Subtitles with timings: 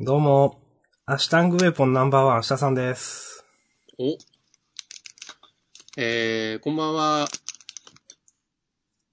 [0.00, 0.60] どうも、
[1.06, 3.44] アシュタングウェポンナンバーワン、アシタさんです。
[3.98, 4.16] お。
[5.96, 7.28] えー、こんばんは。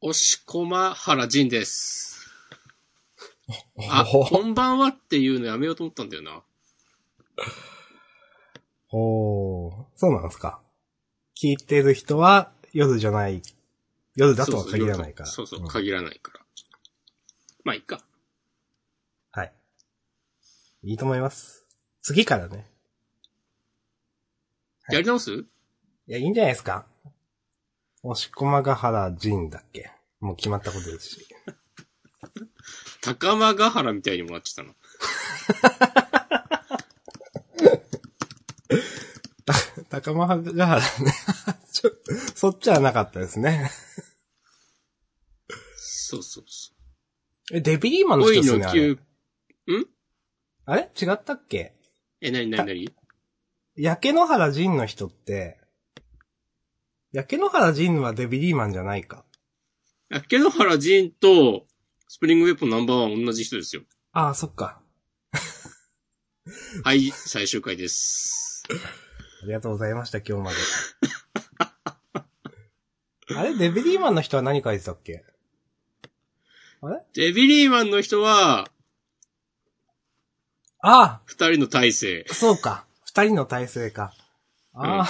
[0.01, 2.29] 押しこまはらじんです。
[3.89, 6.43] あ、おこんばんはっていうのやめようと思ったんだよな。
[8.91, 10.61] おー、そうなんですか。
[11.35, 13.41] 聞いてる人は夜じゃない、
[14.15, 15.29] 夜だとはそうそう限らないから。
[15.31, 16.41] そうそう、ん限らないから。
[17.63, 18.01] まあ、いっか。
[20.85, 20.91] はい。
[20.91, 21.65] いいと思います。
[22.01, 22.57] 次からね。
[24.83, 25.31] はいやり直す？
[25.33, 25.45] い
[26.05, 26.85] や、いいんじゃないですか。
[28.03, 31.27] 押し込まが原仁だっけもう決まったことですし。
[33.01, 34.75] 高間ヶ原みたいにもなっちゃったな。
[39.89, 41.13] 高間が原ね。
[41.73, 41.91] ちょ、
[42.35, 43.71] そっちはなかったですね。
[45.77, 46.73] そうそうそ
[47.51, 48.21] え、デビリーマンう。
[48.23, 48.87] の人恋ですねあれ。
[48.89, 49.01] の急、
[50.65, 50.89] あれ？
[50.99, 51.73] 違ったっけ？
[52.21, 52.91] え、なになになに？
[53.75, 55.59] 焼け野原仁の人って、
[57.11, 59.25] 焼け野原仁はデビリーマンじゃないか。
[60.09, 61.67] 竹野原仁と、
[62.07, 63.83] スプリングウェポンナンバーワン同じ人ですよ。
[64.11, 64.81] ああ、そっか。
[66.83, 68.63] はい、最終回です。
[69.43, 70.57] ありがとうございました、今日まで。
[73.37, 73.55] あれ？
[73.57, 75.23] デビリーマンの人は何書いてたっけ？
[76.81, 77.03] あれ？
[77.13, 78.67] デビリーマンの人は、
[80.87, 82.33] あ二人の体制あ、。
[82.35, 82.85] そうか。
[83.05, 84.13] 二人の体制か。
[84.73, 85.07] ああ、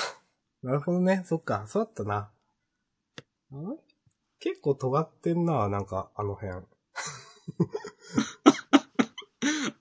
[0.63, 1.23] なるほどね。
[1.25, 2.31] そっか、そうだったな。
[4.39, 6.53] 結構尖ってんな、なんか、あの辺。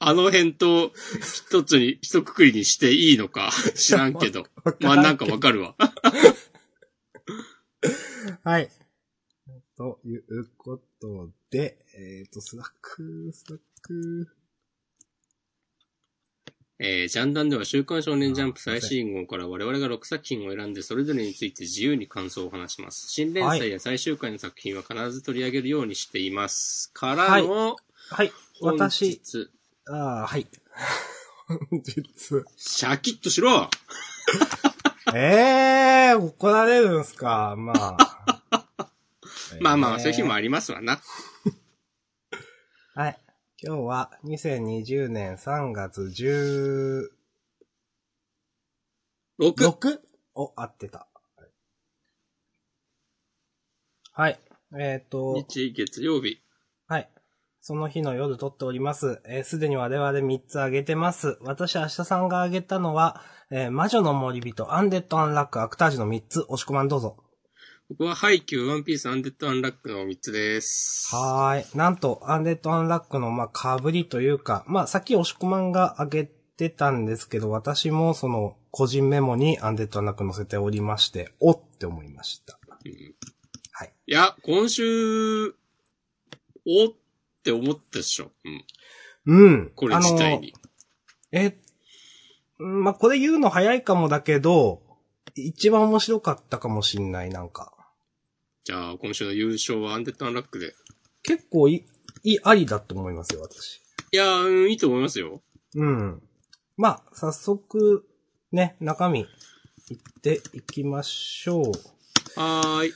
[0.00, 0.90] あの辺と
[1.48, 4.48] 一つに、一括りにしていいのか 知らんけど。
[4.80, 5.76] まあなんかわかるわ。
[8.42, 8.68] はい。
[9.76, 14.36] ということで、えっ、と、スラック、スラック。
[16.80, 23.06] えー、ジャンダンでは週刊少年ジャンプ最新号から我々が6作品を選んでそれぞれについて自由に感想を話します。
[23.08, 26.90] 新連載や最終回の作品は必ず取り上げるようにしています。
[26.92, 27.76] からの、
[28.10, 28.32] はい。
[28.60, 29.48] 本私、日、
[29.86, 30.46] ああ、はい。
[31.46, 31.94] 本日。
[32.56, 33.70] シャキッとしろ
[35.14, 38.24] ええー、怒られるんすかまあ。
[39.60, 41.00] まあまあ、そういう日もあありますわな。
[42.94, 43.18] はい。
[43.66, 47.08] 今日は2020年3月16
[49.40, 50.00] 6!
[50.34, 51.06] お、合ってた。
[54.12, 54.38] はい。
[54.78, 56.42] えっ、と、日月曜日。
[56.88, 57.08] はい。
[57.62, 59.22] その日の夜撮っております。
[59.24, 61.38] えーすでに我々3つあげてます。
[61.40, 67.23] 私、明日さんがあげたのは、えー魔女の森人、アンデッド・アンラック、アクタージュの3つ、押し込まんどうぞ。
[67.90, 71.14] 僕はハイキュー、ワンピース、アンデッド・アンラックの3つです。
[71.14, 71.76] はーい。
[71.76, 82.58] なんと、アンデッド・アンラックの、まあ、被りというか、まあ、さっき押し込まんがあげてたんですけど、私もその、個人メモにアンデッド・アンラック載せておりまして、おって思いました。
[82.86, 83.14] うん
[83.76, 83.92] はい。
[84.06, 85.48] いや、今週、
[86.66, 86.94] おっ
[87.42, 88.30] て思ったでしょ。
[89.26, 89.44] うん。
[89.46, 89.72] うん。
[89.74, 90.54] これ自体に。
[91.32, 91.58] え、
[92.60, 94.83] うんまあ、これ言うの早いかもだけど、
[95.36, 97.72] 一番面白かったかもしんない、なんか。
[98.64, 100.74] じゃあ、今週の優勝はアンデッド・アンラックで。
[101.22, 101.84] 結構い
[102.22, 103.80] い、いい、ありだと思いますよ、私。
[104.12, 105.42] いやー、うんいいと思いますよ。
[105.74, 106.22] うん。
[106.76, 108.06] まあ、早速、
[108.52, 109.26] ね、中身、いっ
[110.22, 111.64] ていきましょう。
[112.40, 112.92] はーい。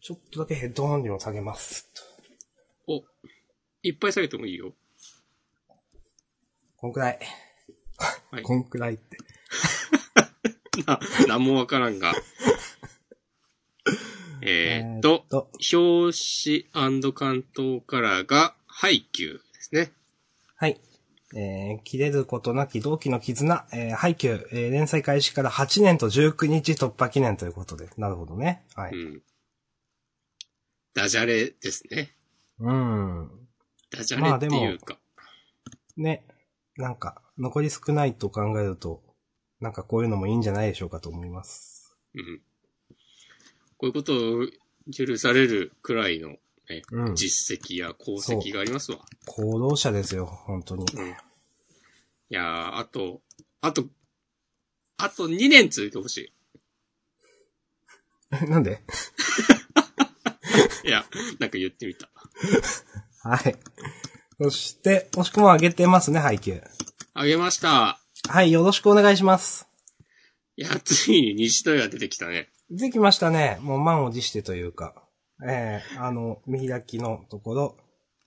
[0.00, 1.88] ちょっとだけヘッドホンにも下げます。
[2.86, 3.02] お、
[3.82, 4.72] いっぱい下げてもいいよ。
[6.76, 7.18] こんくらい。
[8.30, 9.18] はいこんくらいって。
[10.86, 12.12] な、なんもわからんが。
[14.42, 16.12] えーっと、と、表
[16.44, 16.64] 紙
[17.12, 19.92] 関東カラーが、ハイキューですね。
[20.56, 20.80] はい。
[21.34, 27.88] えー、切れることなき同期の絆、えー、配給、えー、連載開始から8年と19日突破記念ということで。
[27.96, 28.64] なるほどね。
[28.74, 28.92] はい。
[28.92, 29.22] うん。
[30.94, 32.14] ダジャレですね。
[32.58, 33.30] うん。
[33.90, 34.98] ダジャレっていうか。
[35.96, 36.26] ね。
[36.76, 39.02] なんか、残り少ないと考えると、
[39.62, 41.96] なんかこういうのもいいんじゃないでしょうかと思います。
[42.14, 42.42] うん。
[43.78, 44.46] こういうことを
[44.92, 46.30] 許されるくらいの、
[46.68, 47.14] ね、うん。
[47.14, 48.98] 実績や功績がありますわ。
[49.26, 50.84] 行動者ですよ、本当に。
[50.92, 51.10] うん。
[51.10, 51.14] い
[52.28, 53.20] やー、あと、
[53.60, 53.84] あと、
[54.96, 56.32] あと2年続いてほし
[58.48, 58.82] なんで？
[60.84, 60.88] い。
[60.88, 61.06] いや、
[61.38, 62.10] なんか言ってみた。
[63.22, 63.56] はい。
[64.38, 66.60] そして、押し込まん上げてますね、配給。
[67.14, 68.01] あげました。
[68.28, 69.68] はい、よろしくお願いします。
[70.56, 72.50] いや、ついに西戸屋出てきたね。
[72.70, 73.58] できましたね。
[73.60, 74.94] もう満を持してというか。
[75.46, 77.76] ええあの、見開きのところ、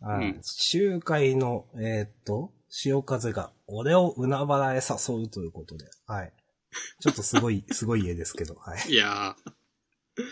[0.01, 5.85] あうん周回の、えーっと、潮風が俺を海原へ誘うということで。
[6.05, 6.33] はい。
[6.99, 8.91] ちょっとすごい、 すごい絵ですけど、はい。
[8.91, 10.25] いやー。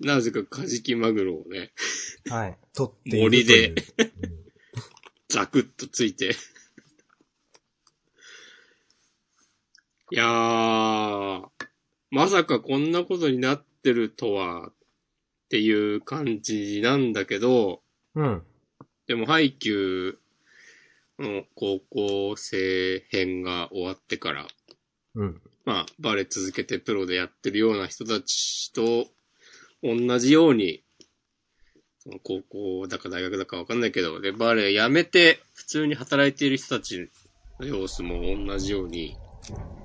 [0.00, 1.72] なぜかカジキマグロをね、
[2.28, 2.58] はい。
[2.74, 3.74] 撮っているという。
[3.98, 4.12] 森
[5.28, 6.34] ザクッとついて。
[10.12, 11.46] いやー、
[12.10, 14.72] まさかこんなことになってるとは、っ
[15.50, 17.82] ていう感じなんだけど、
[18.16, 18.24] うん。
[18.24, 18.42] うん。
[19.06, 24.46] でも、ハイキューの高校生編が終わってから、
[25.14, 25.40] うん。
[25.64, 29.06] まあ、バレエ続けてプロでやってるような人たちと
[29.82, 30.82] 同じように、
[32.00, 37.10] その高校だか大学だかわかんないけど、で、バレエ辞めて普通に働いている人たち
[37.60, 39.16] の様子も同じように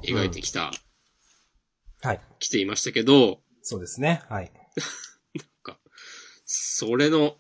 [0.04, 0.72] 描いてきた、
[2.02, 2.22] はい。
[2.40, 4.22] 来ていましたけど、そうですね。
[4.30, 4.52] はい。
[6.46, 7.38] それの、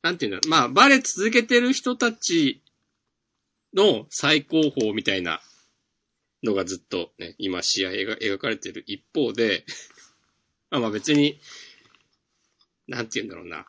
[0.00, 2.62] なんていうんだろう、まあ、バレエ続けてる人たち
[3.74, 5.40] の最高峰みたいな
[6.42, 9.64] のがずっとね、今試合が描かれてる一方で、
[10.70, 11.40] まあまあ別に、
[12.86, 13.68] なんて言うんだろうな。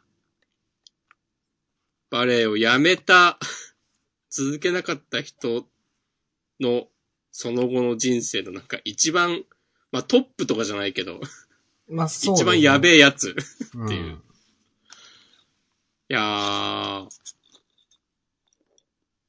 [2.09, 3.37] バレエをやめた、
[4.29, 5.67] 続けなかった人
[6.63, 6.87] の
[7.31, 9.43] その後の人生のなんか一番、
[9.91, 11.19] まあトップとかじゃないけど、
[11.89, 13.35] まあ、そう、一番やべええやつ。
[13.85, 14.13] っていう。
[16.09, 17.07] いやー、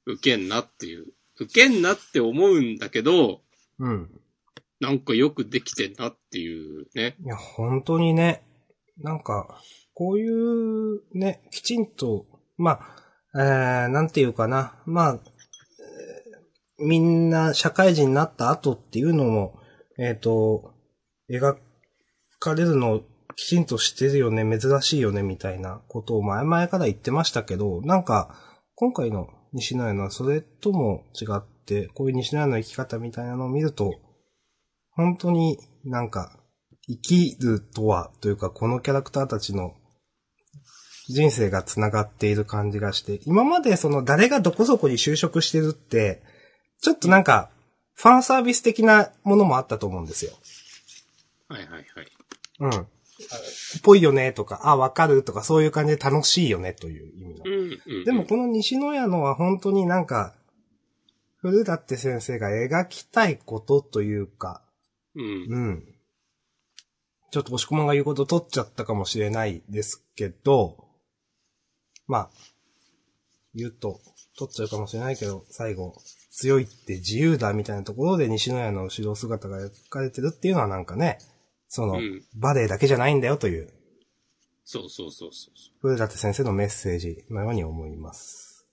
[0.06, 1.06] ウケんなっていう。
[1.40, 3.40] ウケんなって思うんだけど、
[3.78, 3.90] うん。
[3.90, 4.20] うん。
[4.80, 7.16] なんかよくできてんなっていうね。
[7.24, 8.42] いや、本当にね、
[8.98, 9.60] なんか、
[9.94, 12.26] こういうね、きちんと、
[12.58, 12.80] ま
[13.32, 15.33] あ、えー、なんていうかな、まあ、えー
[16.84, 19.58] みんな社会人になった後っていうのも、
[19.98, 20.74] えっ、と、
[21.30, 21.56] 描
[22.38, 23.02] かれるの
[23.36, 28.34] きちんとしてるよね、珍しいよね、みたいなことを前々から言ってましたけど、なんか、
[28.74, 33.94] 今回の西野屋のはそれとも違って、こういう西野屋の生き方みたいなのを見ると、
[34.90, 36.38] 本当になんか、
[36.86, 39.74] 生きるとは、というか、このキャラクターたちの
[41.08, 46.22] 人生が繋がっている感じがして、今までその誰がどこそこに就職してるって、
[46.80, 47.50] ちょっとなんか、
[47.94, 50.32] ファンサービス的なものもあったと思うんですよ。
[51.48, 51.86] はいはいはい。
[52.60, 52.86] うん。
[53.82, 57.48] ぽいよねとか、あ、わかるとか、そういう感じで楽しいよねという意味のう。
[57.48, 58.04] ん、うん。
[58.04, 60.34] でもこの西野屋のは本当になんか、
[61.36, 64.62] 古舘先生が描きたいことというか、
[65.14, 65.24] うん。
[65.48, 65.94] うん。
[67.30, 70.88] ちょっと押し込まんが言うこと取っちゃったかもしれないですけど、
[72.06, 72.30] まあ、
[73.54, 74.00] 言うと、
[74.38, 75.94] 取っちゃうかもしれないけど、最後、
[76.36, 81.18] 強いって自由だみたいなところで西野屋の後ろ姿が描かれてるっていうのはなんかね、
[81.68, 83.72] その、うんバレエだけじゃないんだよという、
[84.64, 85.54] そうそうそうそう。
[85.80, 88.66] 古舘先生のメッセージのように思います。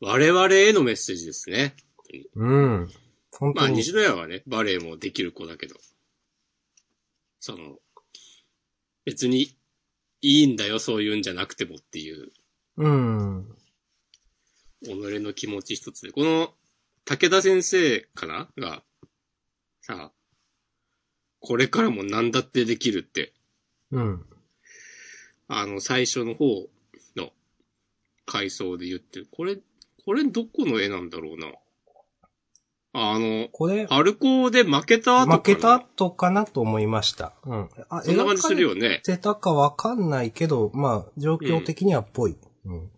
[0.00, 1.74] 我々へのメッセージですね。
[2.36, 2.88] うん。
[3.32, 3.78] 本まあ、当に。
[3.78, 5.74] 西野屋はね、バレエもできる子だけど、
[7.40, 7.78] その、
[9.04, 9.56] 別に
[10.20, 12.30] いいんだよ、そういうんじゃなくてもっていう、
[12.76, 13.57] うん。
[14.82, 16.12] 己の気持ち一つで。
[16.12, 16.54] この、
[17.04, 18.82] 武田先生かなが、
[19.80, 20.12] さあ、
[21.40, 23.32] これからも何だってできるって、
[23.90, 24.26] うん。
[25.48, 26.68] あの、最初の方
[27.16, 27.30] の
[28.26, 29.28] 回想で言ってる。
[29.30, 29.58] これ、
[30.04, 31.52] これどこの絵なんだろうな。
[32.92, 37.34] あの、これ、春高で負けた後かな負けた後かなと思いました。
[37.44, 37.68] うん。
[37.88, 39.00] あそんな感じするよね。
[39.04, 42.36] てたかわかんないけど、まあ、状況的にはっぽい。
[42.64, 42.90] うん。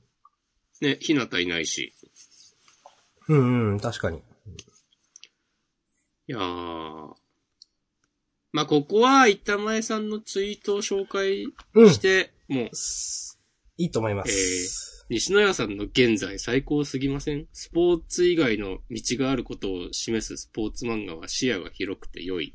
[0.80, 1.94] ね、ひなたいないし。
[3.28, 4.18] うん、うん、確かに。
[4.18, 4.22] い
[6.26, 7.14] やー。
[8.52, 11.90] まあ、ここは、板前さんのツイートを紹介うん。
[11.90, 12.70] して、もう、
[13.76, 15.06] いいと思います。
[15.08, 17.48] 西野屋さんの現在最高すぎません？
[17.52, 22.54] スポーツ以外の道があることを示すスポーツ漫画は視野が広くて良い。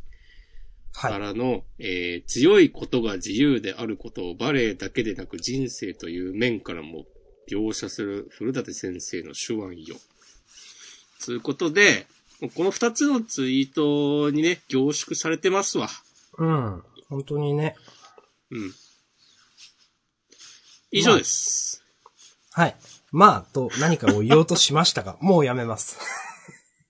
[0.94, 1.20] かはい。
[1.20, 7.06] らの、えー強いことが自由であることをバレエだけでなく人生という面からも
[7.50, 9.98] 描写する古舘先生の手腕よ。
[11.26, 12.08] ということで、
[12.56, 15.88] この二つのツイートにね、凝縮されてますわ。
[16.38, 16.84] うん。
[17.10, 17.76] 本当にね。
[18.52, 18.74] うん。
[20.92, 21.84] 以上です。
[22.52, 22.76] はい。
[23.12, 25.98] まあ、と、何かを言おうとしましたが、 もうやめます。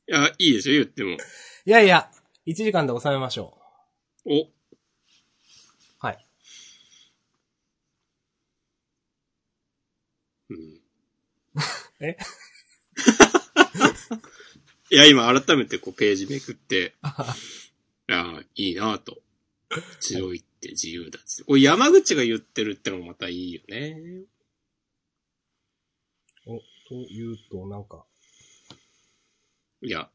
[0.08, 1.12] いや、いいですよ、言っても。
[1.12, 1.18] い
[1.66, 2.12] やいや、
[2.46, 3.58] 1時間で収めましょ
[4.26, 4.52] お、う。
[6.00, 6.28] はい。
[10.50, 10.82] うん。
[12.00, 12.18] え？
[14.92, 16.94] いや、今改めてこうページめくって、
[18.08, 19.22] いや、いいなと。
[20.00, 21.44] 強いって自由だっつって。
[21.44, 24.26] これ山口が言ってるってのもまたいいよね。
[26.46, 28.06] お、というと、なんか、
[29.82, 30.10] いや、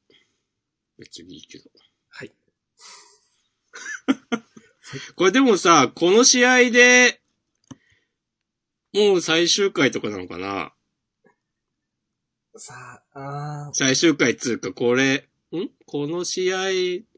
[0.99, 1.71] 別にいいけど。
[2.09, 2.33] はい。
[5.17, 7.21] これでもさ、この試合で、
[8.93, 10.73] もう最終回とかなのかな？
[12.63, 15.71] さあ、あー最終回つうか、これ、ん？
[15.87, 16.59] この試合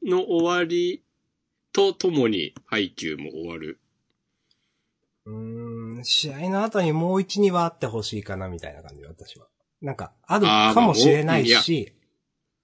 [0.08, 1.02] の終わり
[1.72, 3.80] とともに配給も終わる。
[5.26, 9.48] うーん、試合の後にもう一、二はあってほしいかな、みたいな感じ、私は。
[9.80, 11.92] なんか、あるかもしれないし、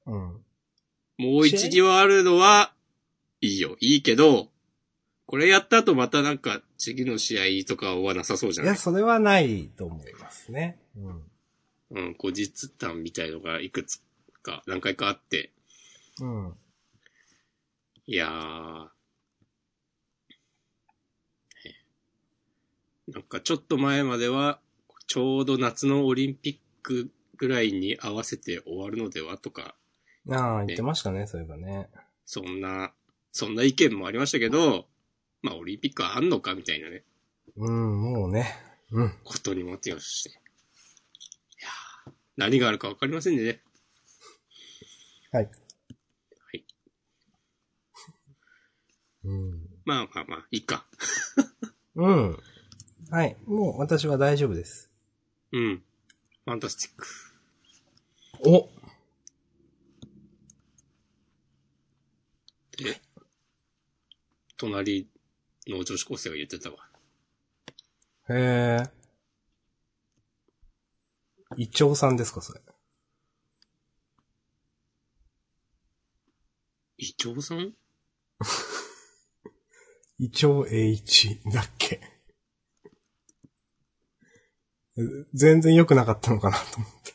[0.07, 0.45] うん。
[1.19, 2.73] もう一時はあるのは、
[3.41, 3.77] いいよ。
[3.81, 4.47] いいけど、
[5.27, 8.75] これやった後またなんか次の試合とかはなさそうじゃない？
[8.75, 10.79] いや、それはないと思いますね。
[10.97, 11.23] うん。
[11.91, 14.03] うん、後日談みたいのがいくつ
[14.43, 15.53] か、何回かあって、
[16.21, 16.55] うん。
[18.07, 18.89] いやー、
[21.67, 24.61] えなんかちょっと前までは、
[25.07, 29.75] ちょうど夏のオリンピックぐらいに合わせて終わるのではとか、
[30.31, 31.89] ああ、言ってましたね、そういえばね。
[32.27, 32.93] そんな、
[33.33, 34.87] そんな意見もありましたけど、
[35.41, 37.05] まあオリンピックはあんのかみたいなね、
[37.57, 38.55] うん、もうね。
[38.91, 39.15] うん。
[39.25, 40.38] ことにもってまして。
[42.39, 43.61] 何があるかわかりませんね。
[45.33, 45.45] はい。
[45.45, 45.51] は
[46.53, 46.65] い。
[49.25, 49.67] うん。
[49.85, 50.87] まあまあまあ、いいか。
[51.97, 52.39] うん。
[53.11, 53.37] はい。
[53.45, 54.89] もう私は大丈夫です。
[55.51, 55.83] うん。
[56.45, 57.07] ファンタスティック。
[58.49, 58.69] お
[62.81, 63.01] で、
[64.57, 65.09] 隣
[65.67, 66.77] の女子高生が言ってたわ。
[68.29, 68.98] へえ。
[71.57, 72.61] イチョウさんですか、それ？
[76.99, 77.73] イチョウさん？
[80.19, 82.01] イチョウ H だっけ？
[84.97, 87.15] う全然良くなかったのかなと思って。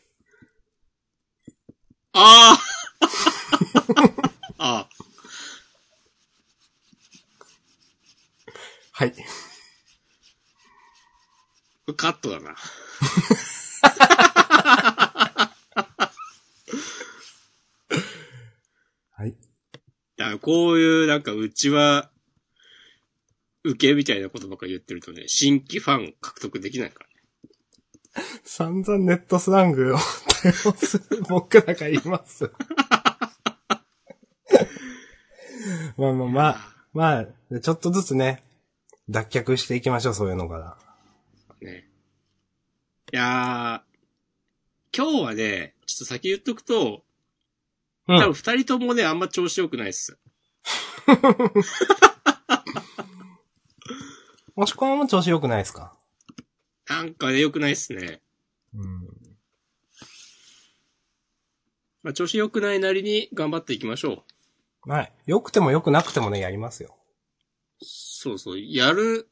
[2.14, 2.58] あ
[4.58, 4.90] あああ。
[8.94, 9.14] はい。
[11.98, 12.56] カットだな。
[19.12, 19.36] はい。
[20.16, 22.12] だからこういうなんかうちは、
[23.64, 27.14] 受けみたいなことばっか言ってるとね、新規ファン獲得できないからね。
[28.44, 29.98] 散々ネットスラングを
[30.42, 32.52] 対応する僕らがいます。
[35.96, 37.20] まあまあまあ、ま
[37.52, 38.44] あ、ちょっとずつね、
[39.10, 40.78] 脱却していきましょう、そういうのから。
[41.62, 41.90] ね。
[43.14, 47.06] いやー、今日はね、ちょっと先言っとくと、
[48.10, 50.20] うん多分二人ともね、あんま調子良くないっす。
[54.56, 55.96] もしこまも調子良くないですか？
[56.88, 58.22] なんかね、良くないっすね。
[58.76, 59.08] うん。
[62.04, 64.24] まあ、調子良くないなりに頑張っていきましょ
[64.86, 64.92] う。
[64.92, 65.14] はい。
[65.26, 66.96] 良くても良くなくてもね、やりますよ。
[67.82, 69.30] そうそう、やる、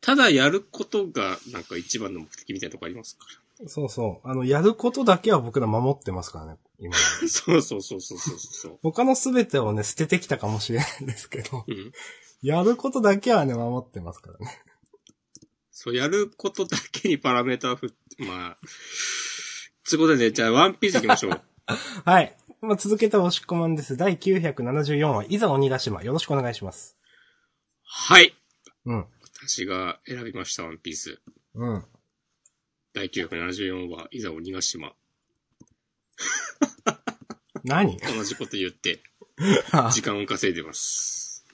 [0.00, 3.26] ただやることがなんか一番の目的みたいなとこありますか
[3.66, 4.28] そうそう。
[4.28, 6.94] あの、やることだけは僕ら守ってますからね、今。
[7.26, 8.78] そうそうそうそうそうそう。
[8.82, 11.92] 他のすべてをね、捨ててきたかもしれないですけど、うん。
[12.42, 14.62] やることだけはね、守ってますからね。
[15.70, 18.58] そう、やることだけにパラメーター振って、まあ、
[19.84, 21.40] つうことでね、じゃあワンピース行きましょう。
[22.04, 22.36] はい。
[22.60, 23.96] まあ、続けて押し込まんです。
[23.96, 26.02] 第974話、いざ鬼ヶ島。
[26.02, 26.96] よろしくお願いします。
[27.84, 28.34] はい。
[28.84, 29.06] うん。
[29.22, 31.20] 私が選びました、ワンピース。
[31.54, 31.84] うん。
[32.96, 34.94] 第974話、いざ鬼ヶ島。
[37.62, 37.98] 何？
[37.98, 39.02] 同じこと言って、
[39.70, 41.44] あ 時間を稼いでます。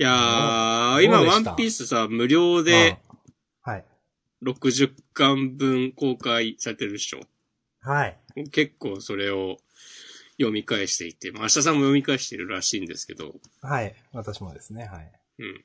[0.00, 3.18] いやー、今ワンピースさ、無料でうん
[3.62, 3.84] はい。
[4.42, 7.20] 60巻分公開されてるでしょ？
[7.82, 8.18] はい。
[8.50, 9.58] 結構それを
[10.32, 13.94] 読み返していて、まあ、明日さんも読み返してるらしいんですけど、はい。
[14.12, 15.12] 私もですね、はい。
[15.38, 15.64] うん。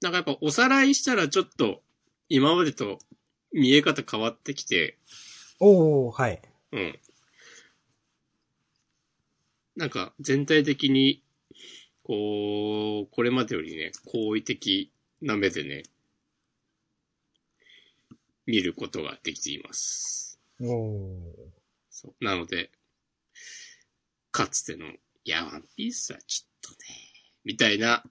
[0.00, 1.82] なんかやっぱおさらいしたらちょっと
[2.28, 2.98] 今までと
[3.52, 4.98] 見え方変わってきて、
[5.60, 6.42] おー、はい。
[6.72, 6.98] うん。
[9.76, 11.22] なんか全体的に、
[12.02, 14.92] こう、これまでよりね、好意的
[15.22, 15.82] な目でね、
[18.46, 20.40] 見ることができています。
[20.60, 21.20] おー。
[21.90, 22.24] そう。
[22.24, 22.70] なので、
[24.30, 26.86] かつての、いや、ワンピースはちょっとね、
[27.44, 28.02] みたいな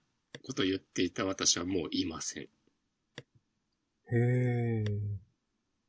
[0.42, 2.48] ことを言っていた私はもういません。
[4.12, 5.00] へー。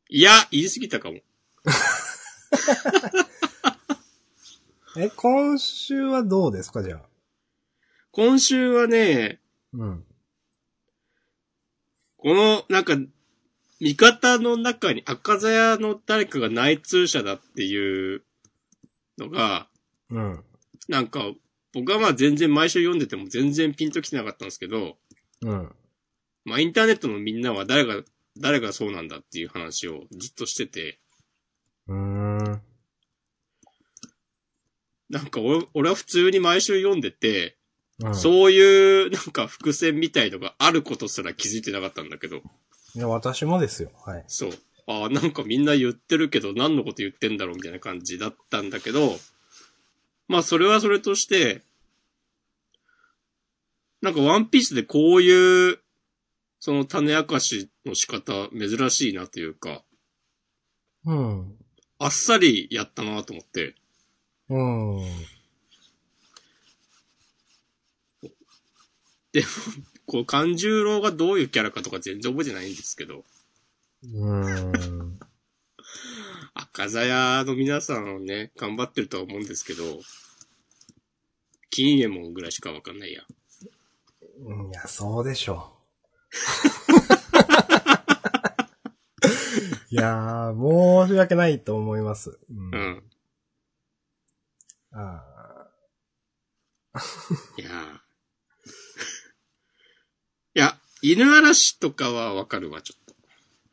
[0.09, 1.19] いや、言い過ぎたかも。
[4.97, 7.01] え、今週はどうですか、じゃあ？
[8.11, 9.39] 今週はね、
[9.73, 10.05] うん。
[12.17, 12.97] この、なんか、
[13.79, 18.23] 味方の中に赤座屋の誰かが内通者だっていう
[19.17, 19.69] のが、
[20.09, 20.43] うん。
[20.89, 21.31] なんか、
[21.71, 24.97] 僕はまあ全然毎週読んでても全然ピンときてなかったんですけど、
[25.43, 25.71] うん。
[26.49, 28.01] まあインターネットのみんなは誰が、
[28.37, 30.99] 誰がそうなんだっていう話をずっとしてて、
[31.87, 32.61] うーん。
[35.09, 37.57] なんか俺俺は普通に毎週読んでて、
[38.03, 38.15] うん。
[38.15, 42.41] そういうなんか伏線みたいのがあることすら気づいてなかったんだけど、
[42.95, 43.91] いや、私もですよ。
[44.05, 44.23] はい。
[44.27, 44.51] そう。
[44.87, 49.17] ああ、なんかみんな言ってるけど何のこと言ってんだろうみたいな感じだったんだけど、
[50.27, 51.61] まあそれはそれとして、
[54.01, 55.79] なんかワンピースでこういう、
[56.59, 59.83] その種明かしの仕方珍しいなというか、
[61.05, 61.55] うん。
[61.97, 63.75] あっさりやったなと思って、
[64.49, 64.99] うん。
[69.31, 69.47] でも、
[70.05, 73.23] こう、勘十郎がどういうキャラかとか全然覚えてないんですけど、
[74.03, 75.19] うん。
[76.53, 79.83] 赤座屋の皆さんね、頑張ってるとは思うんですけど、
[81.69, 83.21] 金右衛門ぐらいしかわかんないや。
[83.21, 85.78] いや、そうでしょう。
[89.91, 92.39] いやー、申し訳ないと思います。
[92.49, 93.03] うんうん。
[94.91, 95.23] あ
[97.57, 97.99] いやー
[100.55, 103.13] いや、犬嵐とかはわかるわ、ちょっと。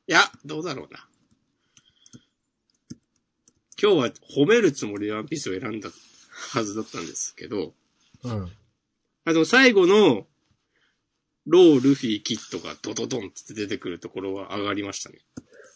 [0.09, 1.09] いや、どうだろうな。
[3.81, 5.91] 今日は褒めるつもりでワンピースを選んだ
[6.53, 8.53] はずだったんですけど、ーうん。
[9.25, 10.27] あの、最後の、
[11.47, 15.19] ロー、ルフィ、キットがドドドンって出てくるところは上がりましたね。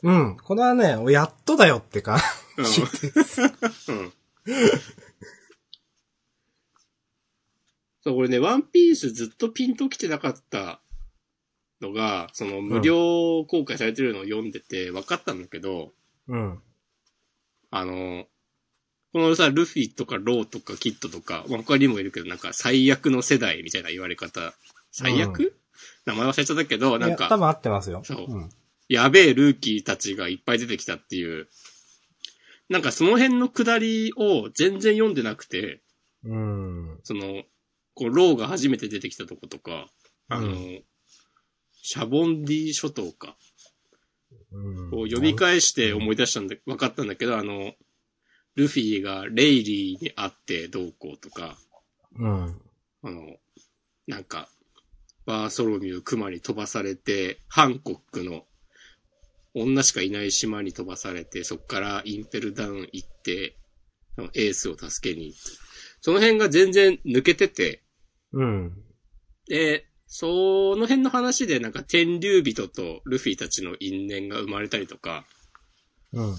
[0.03, 0.37] うん。
[0.37, 2.19] これはね、やっとだよってか。
[2.57, 2.65] うん。
[3.95, 4.13] うん。
[8.03, 10.81] そう、俺ね、ワンピースずっとピンと来てなかった
[11.81, 15.93] のが、その無料公開されてるのを読んでて分かったんだけど、
[16.29, 16.63] うん。
[17.71, 18.27] あの、
[19.13, 24.55] このさ、ルフィとかローとかキットとか、まあ他にもいるけど、なんか最悪の世代みたいな言われ方。
[24.93, 25.60] 最悪、
[26.07, 28.03] 名前忘れちゃったけど、なんいや、多か、分合ってますよ。
[28.05, 28.51] そううん。
[28.89, 31.49] やべえルーキーたちがいっぱい出てきたっていう、
[32.69, 35.83] なんかその辺のくだりを全然読んでなくて、
[36.25, 37.01] うん。
[37.03, 37.45] その、
[37.95, 39.87] こう、ローが初めて出てきたとことか、
[40.29, 40.85] あの、う
[41.83, 43.37] シャボンディ諸島か。
[44.53, 47.73] うんこう読み返して思い出したんだ、分かったんだけど、あの、
[48.57, 51.57] ルフィがレイリーに会ってどうこうとか、
[52.17, 52.61] うん。
[53.03, 53.37] あの、
[54.07, 54.49] なんか、
[55.31, 58.47] バーソロミュー熊に飛ばされて、ハンコックの
[59.55, 63.57] 女しかいない島に飛ばされて、そっからインペルダウン行って、
[64.35, 65.49] エースを助けに行って。
[66.01, 67.85] その辺が全然抜けてて、
[68.33, 68.73] うん。
[69.47, 75.25] で、その辺の話でなんか天竜人とルフィたちの因縁が生まれたりとか、
[76.13, 76.35] うん。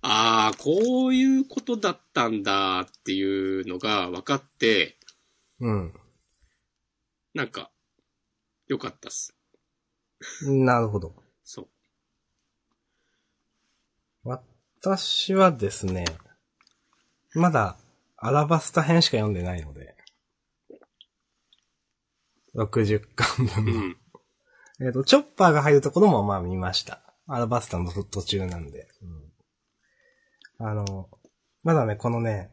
[0.00, 4.96] ああ、こういうことだったんだっていうのが分かって、
[5.60, 5.92] うん。
[7.34, 7.70] なんか、
[8.68, 9.36] よかったっす。
[10.42, 11.14] なるほど。
[11.42, 11.68] そう。
[14.24, 16.04] 私はですね、
[17.34, 17.78] まだ、
[18.16, 19.94] アラバスタ編しか読んでないので、
[22.54, 23.72] 60巻分の。
[23.72, 23.96] うん。
[24.80, 27.00] えっと、チョッパーが入るところもまあ見ました。
[27.26, 28.88] アラバスタの途中なんで。
[30.60, 31.08] うん、あの、
[31.62, 32.50] まだね、このね、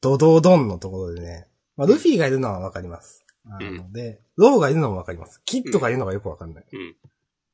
[0.00, 3.24] ドドドンのところでね、まあ、ルフィがいるのはわかります。
[3.44, 5.42] あのうで、ローがいるのもわかります。
[5.44, 6.64] キットがいるのがよくわかんない。
[6.72, 6.96] うん。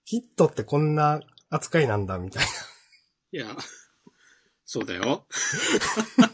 [0.05, 1.20] キットってこんな
[1.51, 2.44] 扱いなんだ、みたい
[3.33, 3.46] いや、
[4.64, 5.24] そうだよ。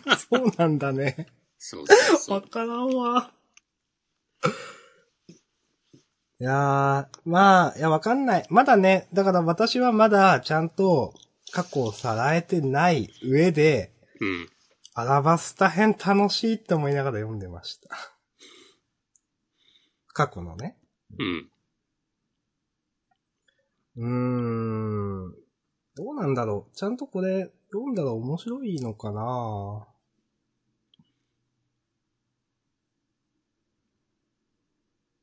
[0.06, 0.16] な。
[0.18, 1.28] そうなんだね。
[1.58, 2.40] そうそうそう。
[2.40, 3.32] わからんわ。
[6.40, 8.46] いやー、まあ、いや、わかんない。
[8.50, 11.14] まだね、だから私はまだちゃんと
[11.52, 14.50] 過去をさらえてない上で、うん。
[14.94, 18.13] アラバスタ編楽しいって思いながら読んでました。
[20.14, 20.76] 過去のね。
[21.18, 21.50] うん。
[23.96, 25.34] うーん。
[25.96, 26.76] どうなんだろう。
[26.76, 29.86] ちゃんとこれ、読んだら面白いのかな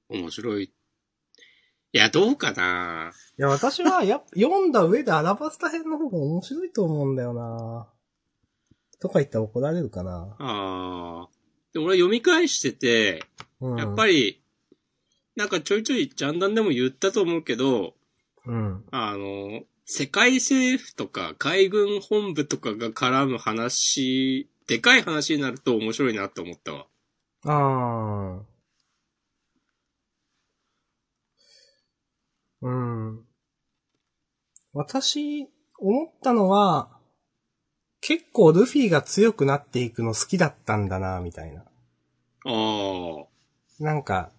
[0.10, 0.65] 面白い。
[1.93, 7.88] いや、どうかないや、私は、や読んだ上でアラバスタ編の方が面白いと思うんだよな
[8.99, 11.30] とか言ったら怒られるかなああ。
[11.73, 13.23] で、俺読み返してて、
[13.62, 13.77] うん。
[13.77, 14.41] やっぱり、
[15.36, 17.94] なんかちょいちょいジャンダンでも言ったと思うけど、
[18.46, 18.84] うん。
[18.91, 26.88] あの、世界政府とか海軍本部とかが絡む話、でかい話になると面白いなって思ったわ。
[27.46, 28.52] ああ。
[32.62, 33.26] うん。
[34.74, 36.98] 私、思ったのは、
[38.02, 41.62] 結構ルフィが強くなっていくの好きだったんだな、みたいな。
[41.62, 41.65] あ
[42.46, 43.84] あ。
[43.84, 44.32] なんか、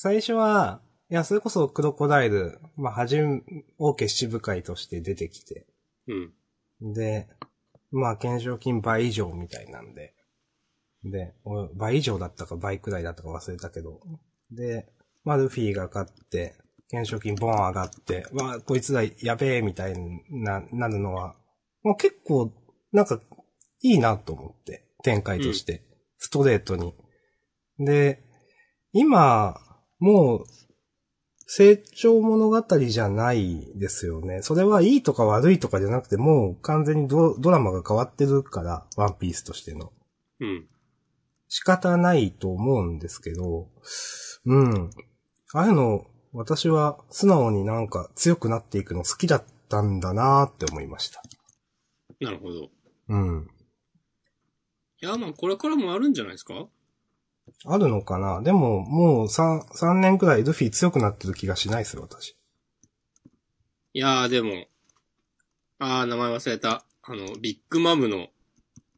[0.00, 0.80] 最初は、
[1.10, 3.42] いや、それこそクロコダイル、まあ、はじめ、
[3.78, 5.66] 王家七部会として出てきて、
[6.80, 6.92] うん。
[6.94, 7.26] で、
[7.90, 10.14] まあ、懸賞金倍以上みたいなんで、
[11.02, 14.00] で、お倍以上だったか倍くらいだったか忘れたけど、
[14.52, 14.88] で、
[15.24, 16.54] まあ、ルフィが勝って、
[16.92, 19.94] 懸賞金ボン上がって、わあ、こいつらやべえみたい
[20.30, 21.34] な、なるのは、
[21.82, 22.52] まあ、結構、
[22.92, 23.20] なんか、
[23.82, 25.82] いいなと思って、展開として、
[26.18, 26.94] ストレートに。
[27.80, 28.22] で、
[28.92, 29.60] 今、
[29.98, 30.44] もう、
[31.50, 34.42] 成長物語じゃないですよね。
[34.42, 39.92] それはいいとか悪いとかじゃなくて、もう完全にドドラマが変わってるから、ワンピースとしての。
[40.40, 40.68] うん。
[41.48, 43.70] 仕方ないと思うんですけど、
[44.44, 44.90] うん。
[45.54, 51.22] ああいうの、私は素直になんか強くなっていくの好きだったんだなーって思いました。
[52.20, 52.68] なるほど。
[53.08, 53.48] うん。
[55.00, 56.68] いや、まあ、これからもあるんじゃないですか？
[57.64, 58.40] あるのかな？
[58.42, 62.36] でも、もう3、三年くらいルフィ強くなってる気がしないですよ、私。
[63.94, 64.66] いやー、でも、
[65.78, 66.84] あー、名前忘れた。
[67.02, 68.28] あの、ビッグマムの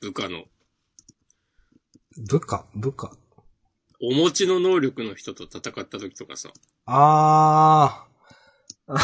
[0.00, 0.44] 部下の、
[2.28, 2.64] 部下？
[2.74, 3.12] 部下？
[4.02, 6.50] お持ちの能力の人と戦った時とかさ。
[6.86, 8.98] あー。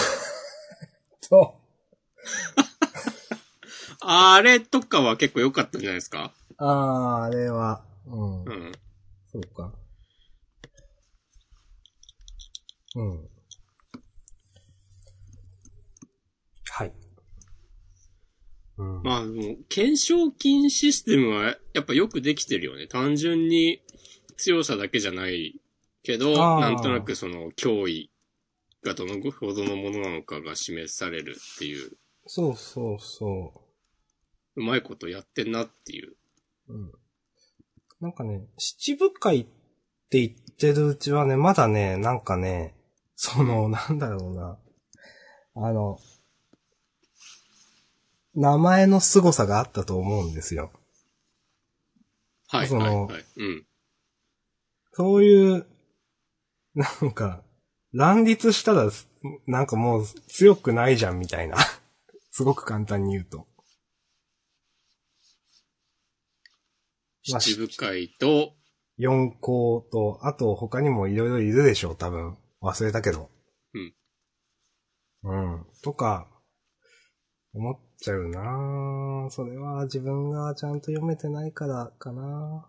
[1.29, 1.55] と、
[4.01, 6.33] あれとかは結構良かったんじゃないですか？
[6.59, 8.51] あー、あれは、うんう。
[8.51, 8.73] ん。
[9.37, 9.73] そうか。
[12.95, 13.29] うん。
[16.71, 16.93] はい。
[18.79, 19.03] うん。
[19.03, 22.87] まあ、でも、検証金システムはやっぱよくできてるよね。
[22.87, 23.83] 単純に
[24.39, 25.61] 強さだけじゃない
[26.03, 28.11] けど、なんとなくその脅威
[28.83, 33.53] がどのほどのものなのかが示されるっていう、そうそうそ
[34.57, 36.17] うまいことやってんなっていう。
[36.69, 36.75] う。
[36.75, 36.93] うん。
[38.01, 39.45] なんかね、七部会っ
[40.11, 42.75] て言ってるうちはね、まだね、なんかね、
[43.15, 44.59] その、 なんだろうな。
[45.55, 45.99] あの、
[48.35, 50.71] 名前の凄さがあったと思うんですよ。
[52.49, 53.25] はい、そのはい、はい。
[53.37, 53.67] うん。
[54.93, 55.67] そういう、
[56.75, 57.43] なんか、
[57.93, 58.91] 乱立したら、
[59.47, 61.57] なんかもう強くないじゃんみたいな。
[62.31, 63.39] すごく簡単に言うと。
[63.39, 63.47] まあ
[67.27, 68.55] 七部会と、
[68.99, 72.37] 四校と、あと他にもいろいろいるでしょう、多分。
[72.63, 73.31] 忘れたけど。
[73.75, 73.95] うん。
[75.25, 75.67] うん。
[75.83, 76.29] とか、
[77.53, 82.67] 思っちゃうなぁそれは自分がちゃんと読めてないからかな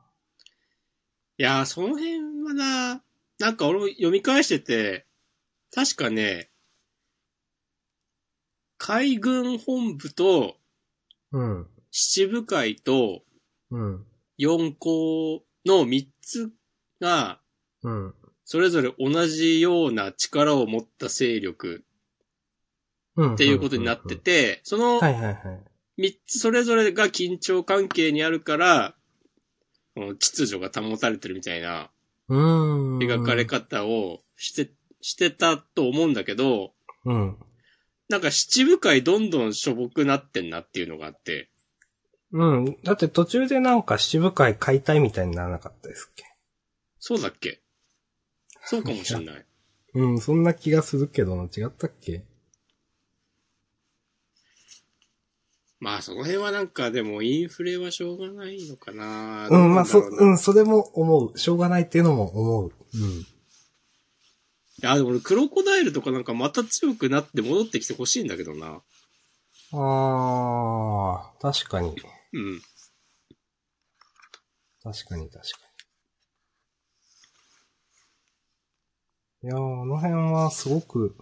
[1.38, 3.04] いやー、その辺はな、
[3.40, 5.06] なんか俺も読み返してて、
[5.74, 6.50] 確かね、
[8.78, 10.56] 海軍本部と
[11.32, 11.68] うん。
[11.92, 13.22] 七部会と
[13.70, 14.06] うん。
[14.38, 16.52] 四校の三つ
[17.02, 17.40] が、
[17.84, 18.14] うん。
[18.46, 21.84] それぞれ同じような力を持った勢力
[23.16, 23.34] うん。
[23.34, 25.38] っていうことになってて、そのはいはいはい。
[25.98, 28.96] 三つそれぞれが緊張関係にあるから、
[29.96, 31.90] 秩序が保たれてるみたいな。
[32.30, 34.72] 描かれ方をして、
[35.02, 36.74] してたと思うんだけど、
[37.06, 37.38] うん。
[38.10, 41.50] なんか七部会どんどんしょぼくなってんなっていうのがあって、
[42.32, 42.78] うん。
[42.84, 46.26] だって途中でなんか七部会解体みたいにならなかったですっけ？
[47.00, 47.62] そうだっけ？
[48.66, 49.46] そうかもしんない。
[49.94, 52.26] うん、そんな気がするけどな、違ったっけ？
[55.80, 61.38] まあその辺はなんかでもインフレはしょうがないのかなうん、まあ、そ、どうなんそれも思う。
[61.38, 62.72] しょうがないっていうのも思う。
[62.72, 63.20] うん。
[63.20, 63.26] い
[64.82, 68.82] や、でも俺クロコダイルとかなんかまた強くなって戻ってきてほしいんだけどな。
[69.74, 71.96] あー、確かに。
[72.34, 72.62] うん。
[74.84, 75.48] 確かに確か
[79.44, 79.50] に。
[79.50, 81.16] いやー、あの辺はすごく、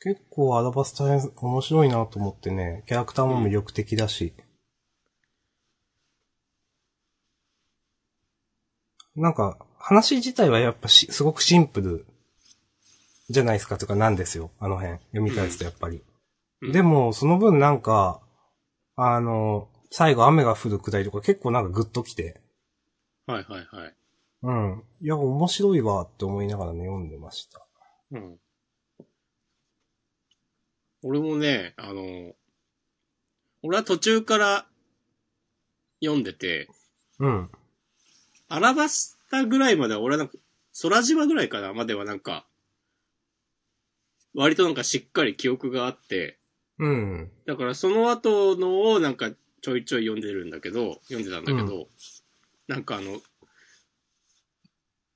[0.00, 4.34] 結構アラバスタ編面白いなと思ってね、キャラクターも魅力的だし。
[9.14, 12.06] なんか、話自体はやっぱし、すごくシンプル
[13.30, 14.50] じゃないですかとかなんですよ。
[14.58, 14.98] あの辺。
[14.98, 16.02] 読み返すとやっぱり。
[16.62, 18.22] うんでも、その分なんか、
[18.96, 22.40] あの、最後雨が降るくらいとか結構なんかグッときて、
[23.26, 23.94] はいはいはい。
[24.42, 24.82] うん。
[25.00, 27.66] いや、面白いわって思いながらね、読んでました。
[28.12, 28.38] うん。
[31.02, 32.34] 俺もね、あの、
[33.62, 34.66] 俺は途中から
[36.00, 36.68] 読んでて、
[37.18, 37.50] うん。
[38.48, 40.34] アラバスタぐらいまでは俺はなんか、
[40.82, 42.46] 空島ぐらいかなまではなんか、
[44.34, 46.38] 割となんかしっかり記憶があって、
[46.78, 47.30] うん。
[47.46, 49.30] だからその後のをなんか
[49.66, 51.88] ちょいちょい読んでるんだけど、読んでたんだけど、
[52.68, 53.20] なんかあの、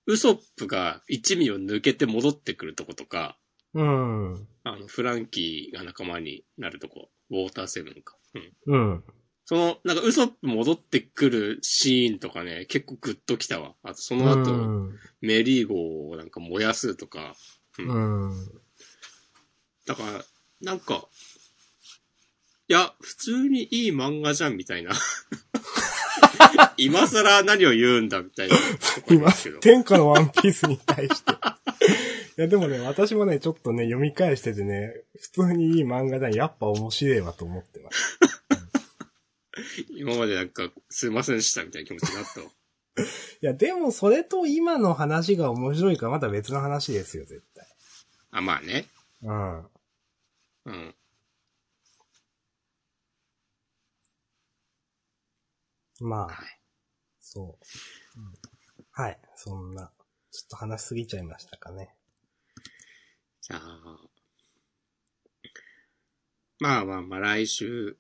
[0.07, 3.39] ウソップが一味を抜けて戻ってくるとことか、
[3.75, 4.49] うん。
[4.65, 8.17] あの、フランキーが仲間になるとこ、ウォーターセブンか。
[8.67, 8.75] うん。
[8.75, 9.05] うん。
[9.45, 13.77] その、なんかウソップ戻ってくるシーンとかね、結構グッときたわ。
[13.85, 14.99] あとその後、うん。
[15.21, 17.37] メリーゴをなんか燃やすとか、
[17.79, 18.33] うん。
[19.87, 20.25] だから、
[20.61, 21.30] なんか、い
[22.73, 24.93] や、普通にいい漫画じゃんみたいな。
[26.77, 28.57] 今更何を言うんだみたいな
[29.11, 29.33] 今。
[29.61, 31.33] 天下のワンピースに対して。
[32.39, 38.19] いや、でもね、私もね、ちょっとね、読み返しててね、普通にいい漫画だやっぱ面白いわと思ってます。
[39.97, 42.47] 今までなんか、すいませんでしたみたいな気持ちになったわ。
[42.47, 47.67] いや、でもそれと今の話が面白いからまた別の話ですよ、絶対。
[48.31, 48.87] あ、まあね。
[49.23, 49.67] うん。
[50.67, 50.95] うん。
[56.01, 56.61] まあ、はい。
[57.21, 57.59] そ
[58.17, 58.33] う、うん
[58.93, 59.93] はい、そんな、
[60.33, 61.95] ちょっと話しすぎちゃいましたかね。
[63.43, 63.99] じゃあ、
[66.59, 67.97] まあまあまあ来週、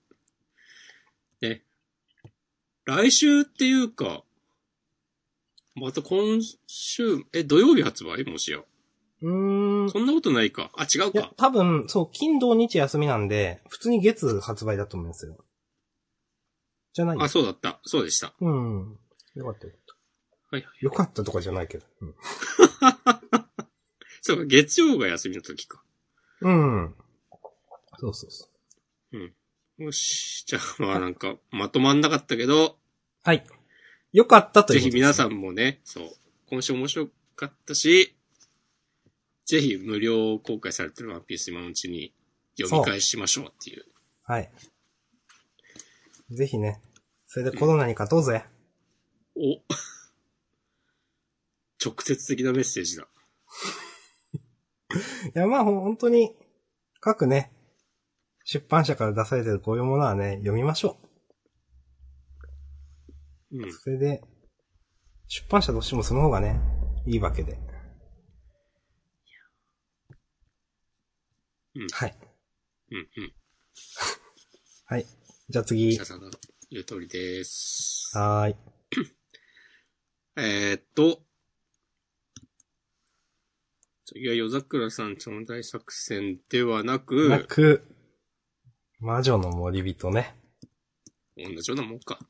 [1.40, 1.62] ね。
[2.84, 4.24] 来週っていうか、
[5.74, 8.24] また今週、え、土曜日発売？
[8.24, 8.58] もしや。
[8.58, 9.90] うーん。
[9.90, 10.70] そんなことないか。
[10.74, 11.32] あ、違うか、。
[11.36, 15.38] 多分、そう、金土日休みなんで、普通に月発売だと思いますよ。
[16.92, 17.16] じゃない？
[17.20, 17.80] あ、そうだった。
[17.84, 18.32] そうでした。
[18.40, 18.98] うん。
[19.34, 19.94] よかったよかった。
[20.56, 20.84] はいはい。
[20.84, 21.86] よかったとかじゃないけど。
[24.22, 25.82] そうか、月曜が休みの時か。
[26.40, 26.84] うん。
[26.84, 26.94] うん。
[27.98, 28.48] そうそうそ
[29.12, 29.84] う。
[29.84, 30.44] よし。
[30.46, 32.78] じゃあ、まあなんか、まとまんなかったけど、
[33.22, 33.44] はい。
[34.12, 36.10] よかったということです、ぜひ皆さんもね、そう、
[36.48, 38.14] 今週面白かったし、
[39.46, 42.12] ぜひ無料公開されてるワンピース今のうちに
[42.60, 43.84] 読み返しましょうっていう。
[44.24, 44.50] はい。
[46.30, 46.80] ぜひね。
[47.26, 48.44] それでコロナに勝とうぜ。
[49.36, 49.60] お
[51.82, 53.08] 直接的なメッセージだ。
[55.34, 56.36] いや、まあ、本当に、
[57.00, 57.52] 各ね、
[58.44, 60.98] 出版社から出されてるこういうものはね、読みましょ
[63.52, 63.72] うんう。。
[63.72, 64.22] それで、
[65.28, 66.60] 出版社としてもその方がね、
[67.06, 67.58] いいわけで。
[71.76, 72.18] うんはい。
[72.90, 73.34] うん、うん。
[74.86, 75.06] はい。
[75.50, 75.88] じゃあ次。
[75.88, 76.30] 皆さんの
[76.70, 78.16] 言う通りです。
[78.16, 78.56] はーい。
[80.38, 81.24] えー、っと、
[84.04, 87.82] 次は夜桜さんちょうだい作戦ではなく、なく、
[89.00, 90.36] 魔女の森人ね。
[91.36, 92.20] 同じようなもんか。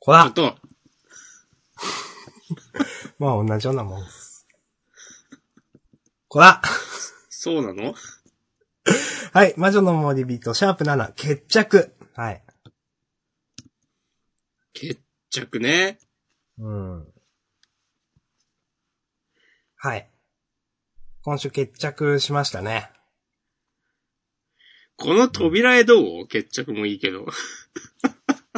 [0.00, 0.58] こらあと、
[3.18, 4.46] まあ同じようなもんです。
[6.28, 6.60] こら
[7.30, 7.94] そうなの？
[9.32, 9.54] はい。
[9.56, 11.94] 魔女の森人、シャープ7、決着。
[12.14, 12.42] はい。
[14.72, 15.98] 決着ね。
[16.58, 17.12] うん。
[19.76, 20.08] はい。
[21.22, 22.90] 今週決着しましたね。
[24.96, 26.28] この扉絵どう？
[26.28, 27.26] 決着もいいけど。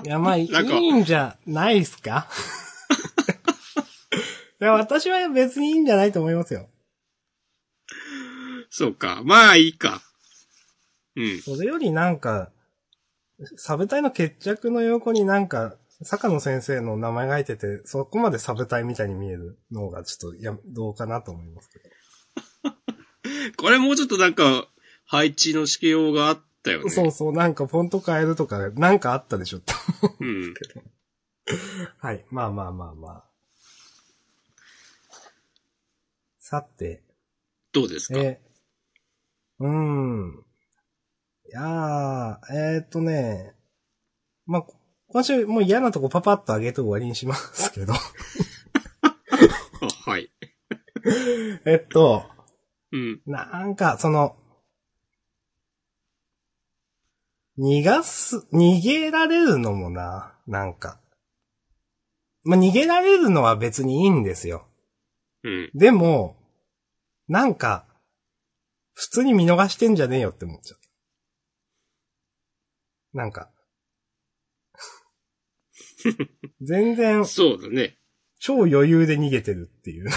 [0.04, 2.28] いや、まあ、 いいんじゃないっすか？
[4.60, 6.68] いや、私は別にいいんじゃないと思いますよ。
[8.70, 9.22] そうか。
[9.24, 10.02] まあいいか。
[11.16, 11.40] うん。
[11.42, 12.50] それよりなんか、
[13.56, 21.84] サブ隊の決着の横になんか、坂野先生の名前が入ってて、そこまでサブ隊みたいに見えるのがちょっと、いや、どうかなと思いますけど。
[23.56, 24.68] これもうちょっとなんか、
[25.06, 26.90] 配置のしけようがあったよね。
[26.90, 30.54] そうそう、なんかフォント変えるとか、なんかあったでしょって思ううん。
[30.54, 30.82] けど。
[31.98, 32.24] はい。
[32.30, 33.24] まあまあまあまあ。
[36.40, 37.02] さて、
[37.72, 38.18] どうですか？
[38.20, 38.40] え、
[39.60, 40.45] うーん。
[41.48, 43.54] いやー、えー、っとね、
[44.46, 44.66] まあ、
[45.08, 47.92] 今週もう嫌なとこパパッと上げて終わりにしますけど。
[47.92, 47.96] あ
[50.10, 50.30] はい。
[51.64, 52.24] えっと、
[52.92, 53.20] うん。
[53.26, 54.36] なんか、その、
[57.58, 61.00] 逃がす、逃げられるのもな、なんか。
[62.44, 64.68] まあ、逃げられるのは別にいいんですよ。
[65.42, 65.70] うん。
[65.74, 66.36] でも、
[67.28, 67.86] なんか、
[68.94, 70.85] 普通に見逃してんじゃねえよって思っちゃった。
[73.16, 73.50] なんか。
[76.60, 77.98] 全然、そうだね。
[78.38, 80.10] 超余裕で逃げてるっていう。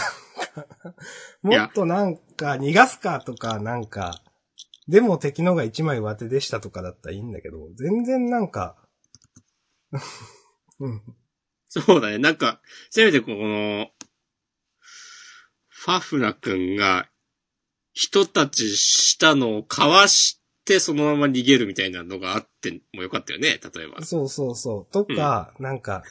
[1.41, 4.21] もっとなんか、逃がすかとか、なんか、
[4.89, 8.75] でも敵のが一枚上手でしたとかだったらいいんだけど、全然なんか、
[10.79, 11.01] うん。
[11.69, 12.17] そうだね。
[12.17, 13.91] なんか、せめてこの、
[15.67, 17.09] ファフナ君が、
[17.93, 20.38] 人たちしたのをかわし
[20.69, 24.05] ってそのまま逃げるみたいなのがあってもよかったよね、例えば。
[24.05, 24.93] そうそうそう。
[24.93, 26.03] とか、なんか、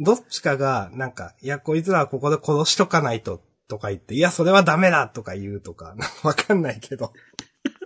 [0.00, 5.94] どっちかが、なんか、いや、こいつらはここで殺しとかないと、とか言って、いや、それはダメだとか言うとか、
[6.24, 7.12] わかんないけど。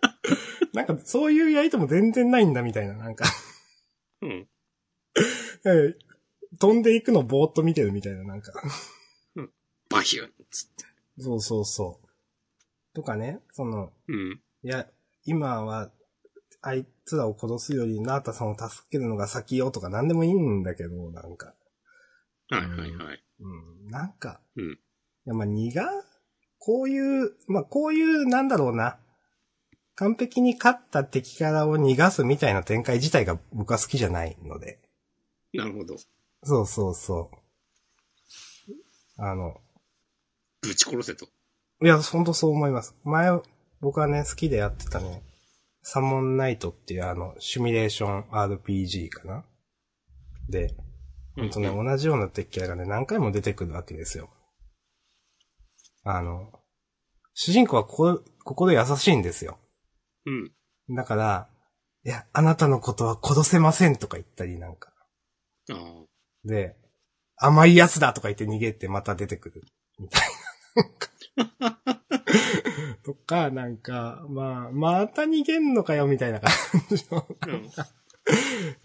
[0.73, 3.25] なんか、そういうやりとも全然ないんだみたいな、なんか
[4.23, 4.49] うん。
[5.65, 5.95] え ー
[6.61, 8.53] 飛んでいくのぼーっと見てるみたいな、なんか。
[9.91, 10.85] バヒュンつって。
[11.19, 12.95] そうそうそう。
[12.95, 14.41] とかね、その、うん。
[14.63, 14.89] いや、
[15.29, 15.91] 今は、
[16.62, 21.55] あいつらを殺すより、ナータさんを助けるのが先よとか何でもいいんだけど、なんか。
[22.49, 23.25] はいはいはい。
[23.41, 24.41] うん、なんか。
[24.57, 24.79] うん
[25.27, 25.83] いや、まあ、苦
[26.59, 28.99] こういう、まあ、こういう、なんだろうな。
[29.95, 34.79] 完璧に勝った敵からを逃がすみたいな展開自体が僕は好きじゃないので。
[35.53, 35.97] なるほど。
[36.45, 37.31] そうそうそ
[38.69, 38.73] う。
[39.19, 39.61] あの、
[40.62, 41.27] ぶち殺せと。
[41.83, 42.95] いや、ほんとそう思います。
[43.05, 43.29] 前、
[43.81, 45.23] 僕はね、好きでやってたね、
[45.83, 49.45] サモンナイトっていうあの、シミュレーション RPG かな？
[50.49, 50.75] で、
[51.37, 54.31] ほんとね、うん同じような敵キャラがね、何回も出てくるわけですよ。
[56.05, 56.51] あの、
[57.35, 59.59] 主人公はここ、ここで優しいんですよ。
[60.27, 60.31] う
[60.93, 60.97] ん。
[60.97, 61.49] だから、
[62.05, 64.93] いや、あなたのことは殺せませんとか言ったりなんか。
[66.45, 66.77] で、
[67.37, 69.62] 甘いやつだとか言って逃げてまた出てくる。
[69.99, 70.23] みたい
[71.61, 71.99] な。
[73.09, 76.53] とか、なんか、まあ、また逃げんのかよ、みたいな感
[76.90, 77.27] じの。
[77.47, 77.71] うん。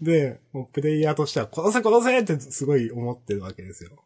[0.00, 4.02] で、もうプレイヤーとしては、殺せ殺せってすごい思ってるわけですよ。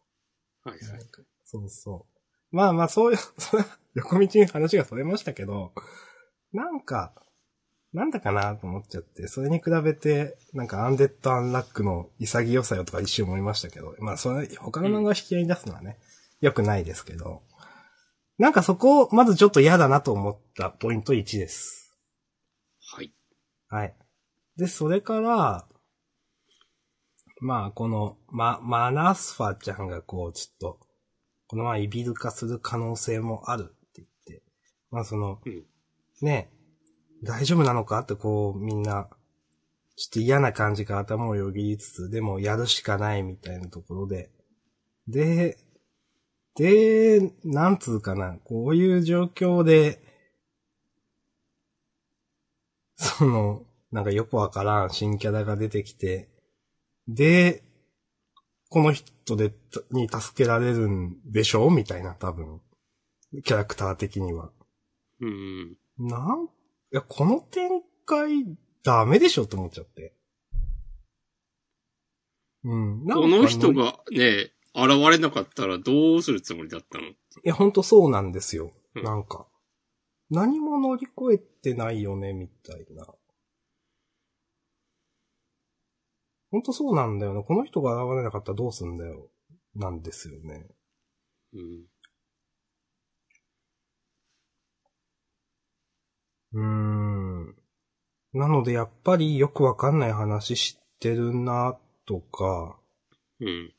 [0.64, 1.00] はいはい。
[1.44, 2.08] そうそ
[2.52, 2.56] う。
[2.56, 3.18] まあまあ、そういう、
[3.94, 5.72] 横道に話がそれましたけど、
[6.52, 7.14] なんか、
[7.92, 15.96] なんだかなと思っちゃって、それに比べて、なんかアンデッド・アンラックの潔さよとか一瞬思いましたけど、まあそれ、他の漫画を引き合いに出すのはね、
[16.40, 17.42] 良くないですけど、
[18.38, 21.98] なんかそこを、まずちょっと嫌だなと思ったポイント1です。
[22.80, 23.12] はい。
[23.68, 23.94] はい。
[24.56, 25.68] で、それから、
[27.40, 30.78] まあ、この、ま、マナスファちゃんがこう、ちょっと、
[31.48, 34.42] このままイビル化する可能性もあるって言って、
[34.90, 35.64] まあその、うん。
[36.20, 36.50] ね、
[37.24, 39.08] 大丈夫なのかってこう、みんな、
[39.96, 44.30] ちょっと嫌な感じが頭をよぎりつつ、でもやるしかないみたいなところで、
[45.08, 45.58] で、
[46.58, 50.02] で、なんつうかな、こういう状況で、
[52.96, 56.28] その、なんかよくわからん新キャラが出てきて、
[57.06, 57.62] で、
[58.70, 59.54] この人で、
[59.92, 61.70] に助けられるんでしょ？
[61.70, 62.60] みたいな、多分。
[63.44, 64.50] キャラクター的には。
[65.20, 65.76] うん。
[65.96, 66.48] なん、い
[66.90, 68.44] や、この展開、
[68.82, 69.44] ダメでしょ？
[69.44, 70.12] って思っちゃって。
[72.64, 73.04] うん。
[73.06, 73.72] この人。
[73.72, 77.04] がね、現れなかったらどうするつもりだったの？
[77.04, 78.72] いや、ほんとそうなんですよ。
[78.94, 79.46] うんなんか。
[80.30, 83.06] 何も乗り越えてないよね、みたいな。
[86.50, 87.42] ほんとそうなんだよね。
[87.42, 89.28] この人が現れなかったらどうすんだよ。
[89.74, 90.66] なんですよね。
[91.52, 91.86] うん。
[96.52, 97.54] うーん。
[98.32, 102.78] なので、やっぱりよくわかんない話知ってるな、とか、
[103.40, 103.72] うん。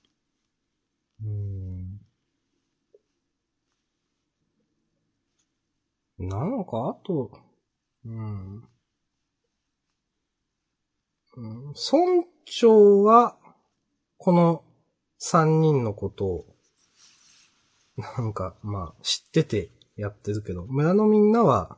[1.23, 1.99] うーん。
[6.29, 7.31] なんか、あと、
[8.05, 8.67] うん。
[11.37, 13.37] うん、村長は、
[14.17, 14.63] この
[15.17, 16.55] 三人のことを、
[17.97, 21.77] なんか、まあ、知っててやってるけど、村のみんなは、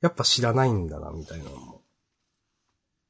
[0.00, 1.82] やっぱ知らないんだな、みたいなのも。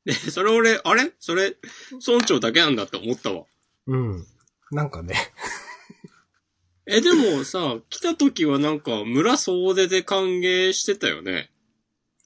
[0.04, 1.12] で、それ俺、あれ？
[1.20, 1.56] それ、
[2.04, 3.44] 村長だけなんだって思ったわ。
[3.86, 4.26] うん。
[4.72, 5.14] なんかね、
[6.92, 11.50] え、でもさ、来た時はなんか村総出で歓迎してたよね。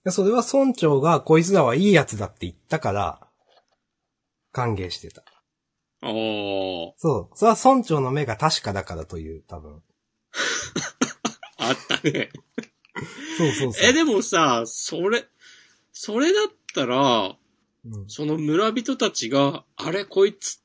[0.06, 3.20] やそれは村長がこいつらはいいやつだって言ったから、
[4.52, 5.22] 歓迎してた。
[5.22, 6.10] ああ。
[6.96, 7.36] そう。
[7.36, 9.82] それは村長の目が確かだからという、多分。
[11.58, 12.30] あったね。
[13.36, 13.90] そうそうそう。
[13.90, 15.26] え、でもさ、それ、
[15.92, 17.36] それだったら、
[17.84, 20.62] うん、その村人たちが、あれ、こいつ、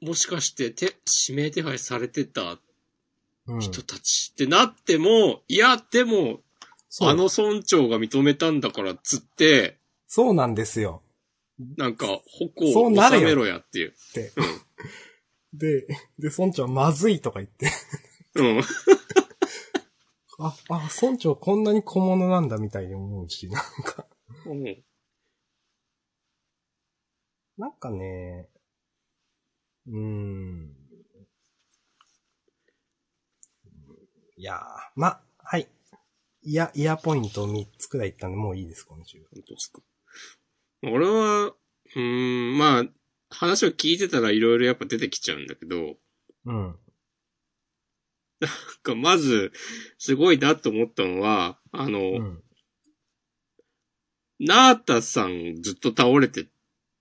[0.00, 0.96] もしかして、て、
[1.28, 2.58] 指名手配されてたうん、
[3.60, 6.40] 人たちってなっても、いや、でも、
[7.00, 11.02] あの村長が認めたんだから、つって、そうなんですよ。
[11.76, 13.90] なんか、矛をそうなるよ収めろやっていう。
[13.90, 14.32] って。
[15.52, 15.86] で、
[16.18, 17.70] で、村長まずいとか言って。
[18.34, 18.60] うん。
[20.40, 24.06] あ、あ、村長こんなに小物なんだみたいに思うし、なんか。
[24.46, 24.84] うん。
[27.56, 28.48] なんかね、
[29.88, 30.77] うーん。
[34.38, 34.58] いやー、
[34.94, 35.68] ま、はい。
[36.42, 39.18] いや、イヤーポイント3つくらい言ったんで、もういいです、今週。
[39.34, 39.80] 本当ですか。
[40.84, 42.84] 俺は、うーん、まあ、
[43.30, 45.96] 話を聞いてたらいろいろやっぱ出てきちゃうんだけど、
[46.44, 46.76] うん。
[48.38, 48.50] なん
[48.84, 49.50] かまず、
[49.98, 52.42] すごいなと思ったのは、あの、うん。
[54.38, 56.46] ナータさんずっと倒れて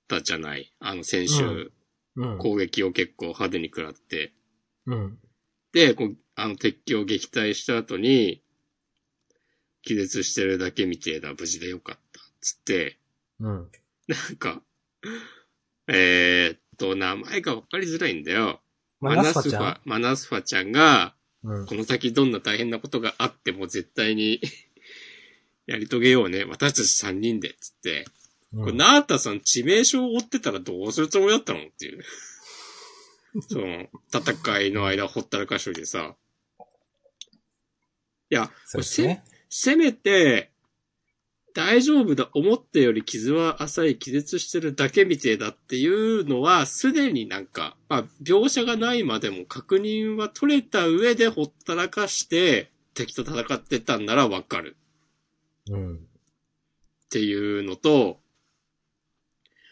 [0.08, 1.72] たじゃないあの先週、
[2.16, 2.38] うん。
[2.40, 4.34] 攻撃を結構派手に食らって。
[4.88, 5.20] うん。
[5.74, 8.42] で、こう、あの敵機を撃退した後に、
[9.84, 12.20] 気絶してるだけみてえだ、無事でよかった。
[12.42, 12.98] つって、
[13.40, 13.72] うん。
[14.08, 14.62] なんか、
[15.88, 18.62] えー、っと、名前がわかりづらいんだよ。
[19.00, 19.80] まあ、ナスファ。
[19.86, 21.66] マナスファちゃんが、うん。
[21.66, 24.42] この先どんな大変なことがあっても絶対に
[25.68, 26.44] やり遂げようね。
[26.44, 28.06] 私たち三人で、つって。
[28.52, 32.04] これ、うんナータさん致命傷を負ってたらどうするつもりだったのっていう。
[33.48, 36.16] その、戦いの間ほったらかしといてさ。
[38.30, 39.24] いや、そうですね。
[39.50, 40.52] せめて、
[41.54, 54.76] 大丈夫だ、思ったより傷は浅い、気絶してるだけみてえだっていうのは、すでになんか、まあ、描写がないまでも確認は取れた上でほったらかして、敵と戦ってたんならわかる
[55.70, 55.96] うん。
[55.96, 56.00] っ
[57.10, 58.20] ていうのと、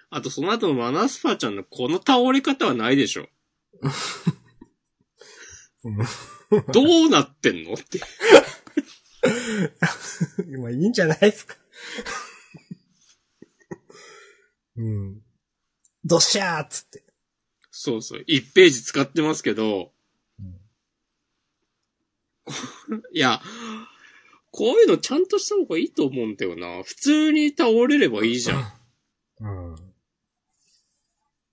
[0.09, 3.27] あとその後のマナスファちゃんのこの倒れ方はないでしょ。
[6.71, 7.99] どうなってんのって。
[10.59, 11.55] まあ、いいんじゃないですか。
[14.77, 15.21] うん。
[16.03, 17.03] どっしゃーっつって。
[17.71, 18.23] そうそう。
[18.27, 19.91] 1ページ使ってますけど、
[23.13, 23.41] いや、
[24.51, 26.83] こういうのちゃんとした方がいいと思うんだよな。
[26.83, 28.73] 普通に倒れればいいじゃん。
[29.39, 29.75] うん。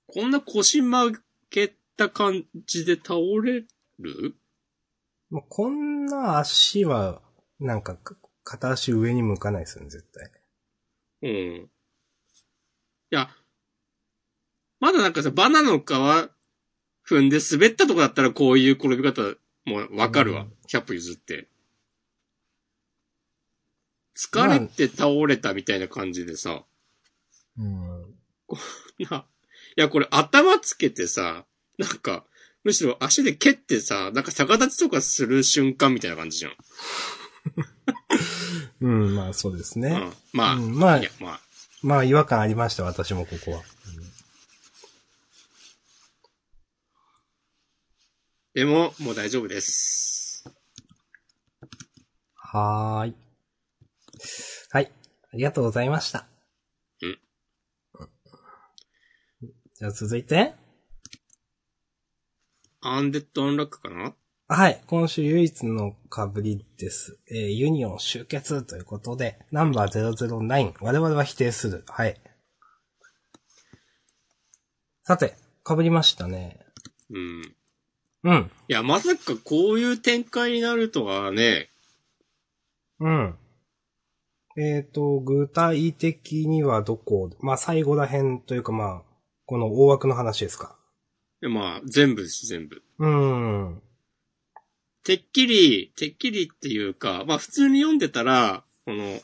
[0.07, 1.21] こんな腰曲
[1.51, 3.65] げた感じで倒れ
[3.99, 4.37] る？
[5.31, 7.23] まあ、こんな足は、
[7.61, 10.31] なんか、か片足上に向かないですよね、絶対。
[11.23, 11.31] うん。
[11.65, 11.69] い
[13.11, 13.31] や、
[14.81, 15.83] まだなんかさ、バナナの皮
[17.09, 19.23] 踏んで滑ったとこだったらこういう転び方
[19.65, 20.43] もわかるわ。
[20.43, 21.49] うん100歩譲って。
[24.17, 26.65] 疲れて倒れたみたいな感じでさ、
[27.59, 28.15] うん。
[28.99, 29.27] いや、
[29.77, 31.45] いや、これ頭つけてさ、
[31.79, 32.25] なんか、
[32.65, 36.53] むしろ足で蹴ってさ、なんか逆立ちとかする瞬間みたいな感じじゃん。
[38.81, 39.91] うん、まあそうですね。
[39.91, 40.13] うん。
[40.33, 41.41] まあ、うんまあまあ、
[41.83, 43.63] まあ違和感ありました、私もここは。
[48.55, 50.45] でも、もう大丈夫です。
[52.37, 53.15] はーい。
[54.71, 54.93] はい。
[55.33, 56.27] ありがとうございました。
[57.01, 57.19] うん。
[59.75, 60.62] じゃあ続いて。
[62.85, 64.13] アンデッドアンラックかな？
[64.49, 64.83] はい。
[64.89, 67.17] 今週唯一の被りです。
[67.31, 71.85] えーユニオン集結ということで、ナンバー009、我々は否定する。
[71.87, 72.21] はい。
[75.05, 76.59] さて、被りましたね。
[77.09, 77.55] うん。
[78.25, 78.51] うん。
[78.67, 81.71] いや、まさかこういう展開になるとはね、
[82.99, 83.37] うん。
[84.57, 87.31] えっ、と、具体的にはどこ？
[87.39, 89.03] まあ、最後ら辺というかまあ、
[89.47, 90.77] この大枠の話ですか。
[91.49, 92.83] まあ、全部です、全部。
[92.99, 93.83] うん。
[95.03, 99.21] てっきり、てっきりっていうか、まあ普通に読んでたら、この、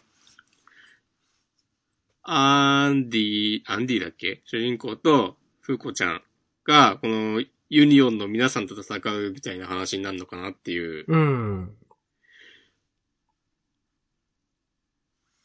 [2.22, 4.42] アンディ、アンディだっけ？
[4.44, 6.22] 主人公と、フーコちゃん
[6.64, 11.04] が、この、ユニオンの皆さんと戦うみたいな話になるのかなっていう。
[11.06, 11.76] うん。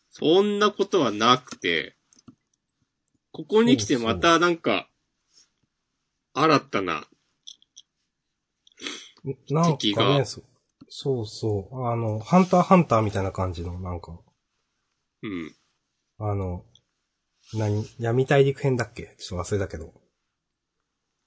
[0.09, 1.95] そんなことはなくて、
[3.31, 4.87] ここに来てまたなんか、
[6.33, 7.07] 新たな、
[9.49, 10.41] なんか敵がね、そ
[10.89, 11.85] そうそう。
[11.87, 14.19] あの、ハンターハンターみたいな感じの、なんか、
[15.23, 15.55] うん。
[16.19, 16.65] あの、
[17.53, 19.15] 何闇大陸編だっけ？
[19.17, 19.93] ちょっと忘れたけど。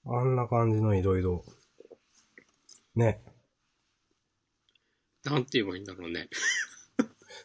[0.06, 1.44] あんな感じのいろいろ。
[2.94, 3.22] ね。
[5.24, 6.28] なんて言えばいいんだろうね。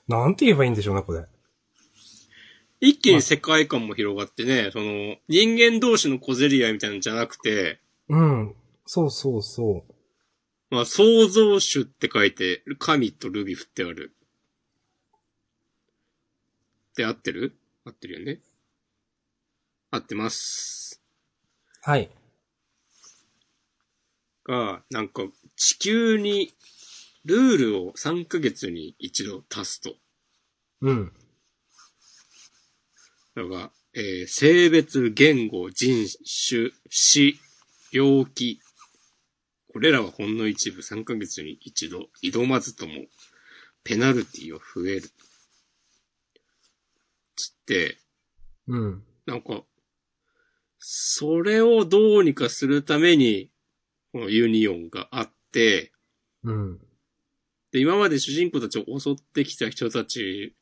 [0.07, 1.25] なんて言えばいいんでしょうね、これ。
[2.81, 7.79] 一気に世界観も広がってね、その、人間同士の小競り合いみたいなのじゃなくて、
[8.09, 8.55] うん。
[8.87, 9.93] そうそうそう。
[10.71, 14.15] まあ、創造主って書いて、神とルビ振ってある。
[16.97, 17.55] で、合ってる？
[17.85, 18.41] 合ってるよね。
[19.91, 21.01] 合ってます。
[21.83, 22.09] はい。
[24.43, 25.23] が、なんか、
[25.55, 26.51] 地球に、
[27.25, 29.95] ルールを3ヶ月に一度足すと。
[30.81, 31.13] うん。
[33.35, 36.07] だが、えー性別、言語、人
[36.49, 37.39] 種、死、
[37.91, 38.59] 病気。
[39.71, 42.93] これらはほんの一部3ヶ月に一度挑まずとも、
[43.83, 45.01] ペナルティは増える。
[47.35, 47.97] つって、
[48.67, 49.03] うん。
[49.25, 49.63] なんか、
[50.77, 53.49] それをどうにかするために、
[54.11, 55.93] このユニオンがあって、
[56.43, 56.79] うん。
[57.71, 60.55] で、今まで主人公たちを襲ってきた人たち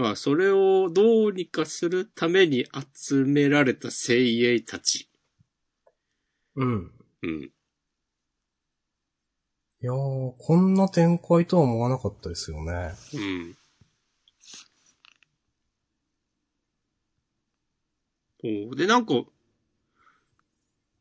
[0.00, 5.08] は、それをどうにかするために集められた精鋭たち。
[6.56, 6.92] うん。
[7.22, 7.50] うん。
[9.82, 12.92] いやー、こんな展開とは思わなかったですよね。
[13.14, 13.56] うん。
[18.70, 19.14] おで、なんか、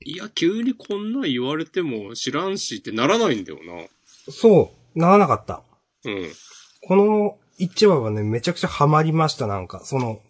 [0.02, 3.88] いや、急にこんなん言われても知らんしってならないんだよな。
[4.32, 5.62] そう、ならなかった。
[6.06, 6.32] うん。
[6.88, 9.82] この1話はね、めちゃくちゃハマりました、なんか。
[9.84, 10.22] その、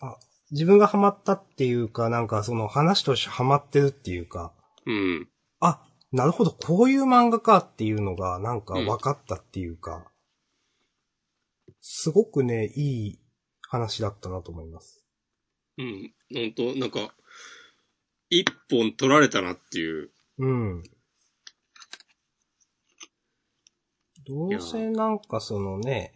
[0.00, 0.16] あ
[0.52, 4.52] 自分がハマったっていうか、なんかその話としてハマってるっていうか、
[4.86, 5.28] うん。
[5.60, 10.12] あ、なるほど、こういう漫画かっていうのが、なんか分かったっていうか、
[11.80, 13.18] すごくね、いい
[13.62, 15.04] 話だったなと思います。
[15.78, 16.12] うん。
[16.34, 17.14] ほんと、なんか、
[18.28, 20.10] 一本取られたなっていう。
[20.38, 20.82] うん。
[24.26, 26.12] どうせなんかそのね、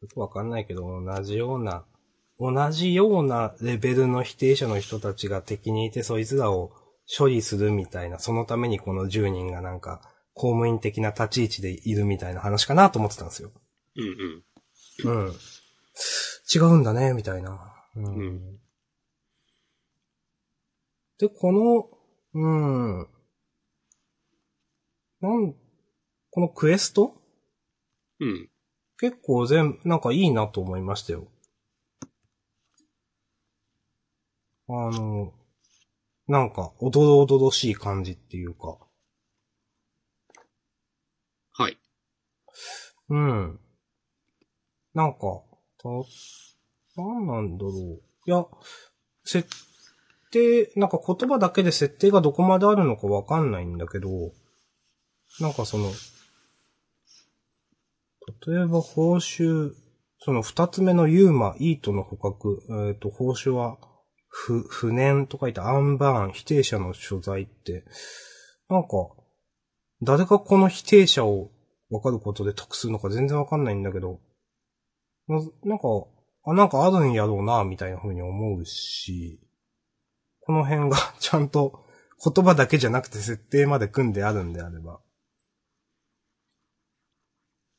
[0.00, 1.84] よくわかんないけど、同じような、
[2.38, 6.72] 同じようなレベルの否定者の人たちが敵にいて、そいつらを
[7.16, 10.00] 処理するみたいな、そのためにこの10人がなんか、
[10.34, 13.50] 公務員的な立ち位置でいるみたいな話かなと思ってたんですよ。
[13.96, 15.26] うんうん。
[15.26, 15.32] うん。
[16.54, 17.72] 違うんだね、みたいな。
[17.96, 18.04] うん。
[18.04, 18.58] うん
[21.22, 21.88] で、この、
[22.34, 23.06] うん。
[25.20, 25.54] なん、
[26.32, 27.21] このクエスト
[28.22, 28.48] うん。
[29.00, 31.26] 結構全、なんかいいなと思いましたよ。
[34.68, 35.32] あの、
[36.28, 38.78] なんか、おどろおどろしい感じっていうか。
[41.54, 41.76] はい。
[43.08, 43.60] うん。
[44.94, 45.18] なんか、
[45.78, 45.88] た、
[46.96, 48.02] なんなんだろう。
[48.26, 48.46] いや、
[49.24, 49.48] 設
[50.30, 54.08] 定、なんか言葉だけで設定がどこまであるのかわかんないんだけど、
[55.40, 55.90] なんかその、
[58.46, 59.72] 例えば報酬、
[60.18, 63.78] その二つ目のユーマ、イートの捕獲、えっ、と、報酬は、
[64.28, 67.84] 不、不燃と書いてアンバーン、否定者の所在って、
[68.68, 68.88] なんか、
[70.00, 71.50] 誰がこの否定者を
[71.90, 74.20] 分かることで得するのか全然わかんないんだけど、
[75.28, 75.88] ななんか、
[76.44, 79.40] あ、なんかあるんやろうな、みたいな風に思うし、
[80.40, 81.84] この辺がちゃんと
[82.24, 85.00] 言葉だけじゃなくて設定まで組んであるんであれば。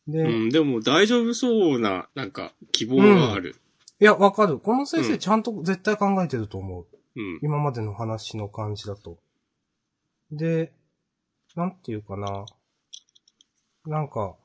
[0.08, 3.56] で、ういん、でも大丈夫そうな、なんか、希望がある。
[4.04, 4.60] や、わかる。
[4.60, 6.88] この先うん生ちゃんと絶対考えてると思う。
[7.16, 7.39] うん。
[7.41, 9.18] 今までの話の感じだと。
[10.32, 10.74] で、
[11.56, 12.45] なんていうかな。
[13.86, 14.36] なんか、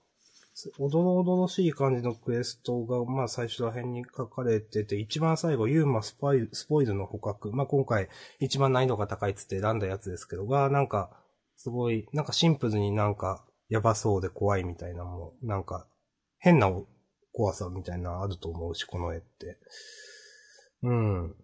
[0.55, 7.53] すおどろおどろしい感じのクエストが、まあ最初ら辺に書かれてて、一番最後、ユーマスパイル、スポイルの捕獲。
[7.53, 8.09] まあ今回、
[8.41, 11.11] 一番難易度が高いっつって選んだやつですけど、が、なんか、
[11.57, 15.87] すごい、なんかシンプルになんか、やばそうで怖いみたいなのも、なんか、
[16.39, 16.71] 変な
[17.33, 19.59] 怖さみたいなあると思うし、この絵って。
[20.83, 21.35] うん。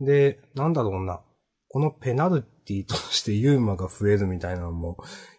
[0.00, 1.22] で、なんだろうな。
[1.68, 4.96] このペナルティとしてユーマが増えるみたいなのも、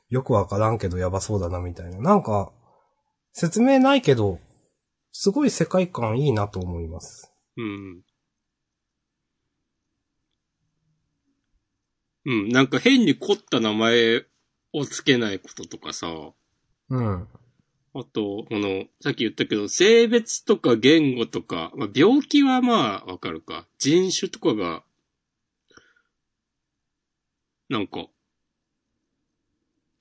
[0.09, 1.99] よくわからんけどやばそうだなみたいな。
[1.99, 2.53] なんか、
[3.33, 4.39] 説明ないけど、
[5.11, 7.33] すごい世界観いいなと思います。
[7.57, 8.03] うん。
[12.25, 14.23] うん、なんか変に凝った名前
[14.73, 16.07] をつけないこととかさ、
[16.89, 17.27] うん。
[17.93, 23.67] あと、この、さっき言ったけど、性別とか言語とか、まあ、病気はまあわかるか。
[23.79, 24.83] 人種とかが、
[27.69, 28.07] なんか、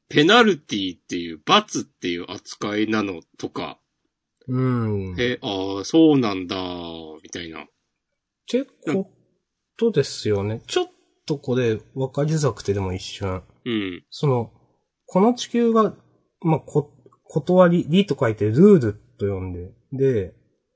[0.09, 3.79] ペナルティっていう、罰っていう扱いなのとか、
[4.47, 5.17] うん。
[5.19, 6.57] え、ああ、そうなんだ、
[7.23, 7.63] みたいな。
[7.63, 7.67] っ
[8.47, 9.11] てこ
[9.77, 10.63] とですよね。
[10.67, 10.91] ちょっ
[11.27, 13.43] とこれ分かりづらくてでも一瞬。
[13.65, 14.05] うん。
[14.11, 14.53] その、
[15.13, 15.93] この地球が、
[16.41, 16.93] まあ、こ、
[17.25, 20.35] 断り、りと書いてルールと呼んで、で、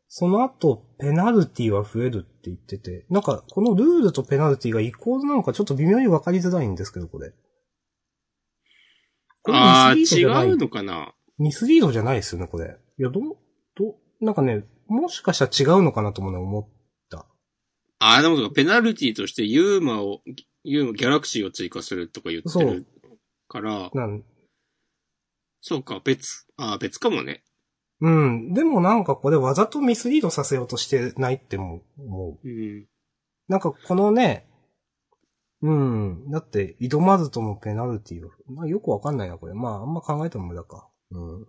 [0.09, 7.33] その後、ペナルティは増えるって言ってて、なんか、このルールとペナルティがイコールなのかちょっと微妙に分かりづらいんですけど、これ。
[9.43, 12.77] これミスリードじ違ゃないうのかなミスリードじゃないですよね、これ。
[12.99, 13.23] いや、どう、
[13.77, 16.69] どう、なんかね、もしかしたら違うのかなと思うの思っ
[17.09, 17.19] た。
[18.01, 20.23] ああ、でもペナルティとしてユーマを、
[20.65, 22.85] ユーマ、ギャラクシーを追加するとか言ってる
[23.55, 24.25] から、なん
[25.61, 27.45] そうか、別、ああ、別かもね。
[28.01, 28.53] うん。
[28.53, 32.49] でもなんかこれわざとミスリードさせようとしてないっても思う。
[32.49, 32.87] うん。
[33.49, 34.47] なんかこのね、
[35.63, 36.31] うん。
[36.31, 38.31] だって、挑まずともペナルティを。
[38.47, 39.55] まあよくわかんないな、これ。
[39.55, 40.91] まああんま考えても無駄か。
[41.13, 41.47] うん。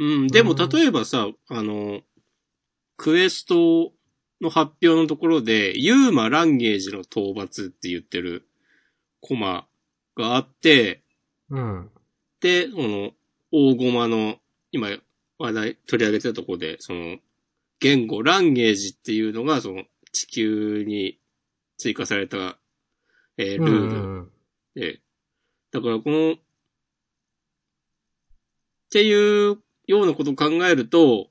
[0.00, 2.02] うん、でもうん例えばさ、あの、
[2.98, 3.93] クエスト
[4.44, 8.46] の発表のところで、ユーマ・ランゲージの討伐って言ってる
[9.20, 9.66] コマ
[10.16, 11.02] があって、
[11.50, 11.90] うん。
[12.40, 13.12] で、その、
[13.50, 14.36] 大駒の、
[14.70, 14.88] 今
[15.38, 17.18] 話題取り上げてたところで、その、
[17.80, 21.18] 言語、ランゲージっていうのが、その、地球に
[21.76, 22.58] 追加された、
[23.36, 23.76] えールールう
[24.20, 24.30] ん
[24.74, 25.00] で、
[25.72, 26.36] だからこの、っ
[28.90, 31.30] ていうようなことを考えると、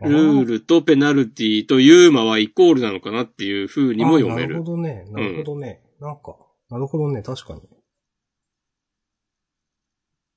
[0.00, 4.64] ルールとペナルティとユーマはイコールなのかなっていう風にも読めるあなるほ。
[4.64, 5.04] どね。
[5.10, 5.82] なるほどね。
[6.00, 6.36] なんか、
[6.70, 7.22] なるほどね。
[7.22, 7.62] 確かに。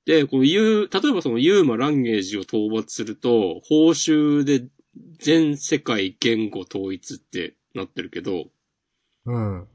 [0.04, 4.68] で、このユー、例えばそのユーマランゲージを討伐すると、報酬で
[5.18, 8.46] 全世界言語統一ってなってるけど、
[9.24, 9.68] うん。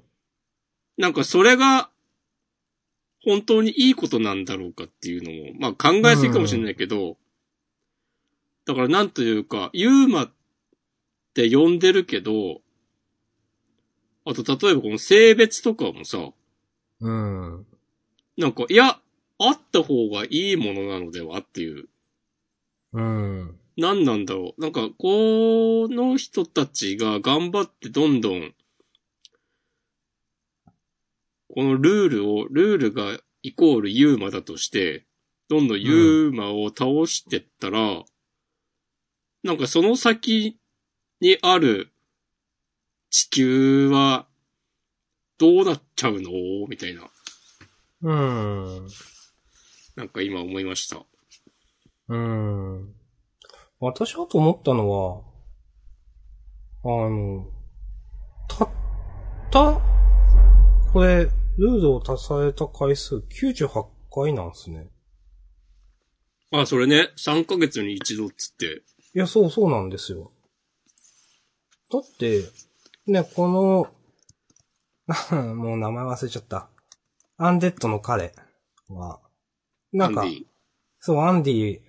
[0.98, 1.90] なんかそれが、
[3.24, 7.18] 本当にいいことなんだろうかっていうのも、まあ考えすぎかもしれないけど、
[8.66, 10.32] だからなんというか、ユーマっ
[11.34, 12.62] て呼んでるけど、
[14.26, 16.32] あと例えばこの性別とかもさ、
[17.00, 17.66] うん。
[18.38, 19.00] なんか、いや、
[19.40, 21.90] あった方がいいものなのではっていう、
[22.94, 23.60] うん。
[23.78, 24.62] 何なんだろう。
[24.62, 28.54] なんか、この人たちが頑張ってどんどん、
[31.54, 35.06] このルールを、ルールがイコールユーマだとして、
[35.50, 38.04] どんどんユーマを倒してったら、
[39.44, 40.60] なんかその先
[41.20, 41.92] にある
[43.10, 44.28] 地球は
[45.38, 46.30] どうなっちゃうの？
[46.70, 47.10] みたいな。
[48.04, 48.88] うん。
[49.96, 51.04] なんか今思いました。
[52.08, 52.94] うん。
[53.80, 55.24] 私はと思ったのは、
[56.84, 57.48] あの、
[58.48, 58.70] たっ
[59.52, 59.82] た、
[60.94, 61.26] これ、
[61.58, 64.88] ルールを足された回数98回なんですね。
[66.52, 68.84] あ、それね、3ヶ月に一度っつって。
[69.14, 70.32] いや、そうそうなんですよ。
[71.92, 72.44] だって、
[73.08, 73.94] ね、この、
[75.56, 76.70] もう名前忘れちゃった。
[77.38, 78.34] アンデッドの彼
[78.88, 79.20] は、
[79.92, 80.26] なんか
[81.00, 81.82] そう、アンディ、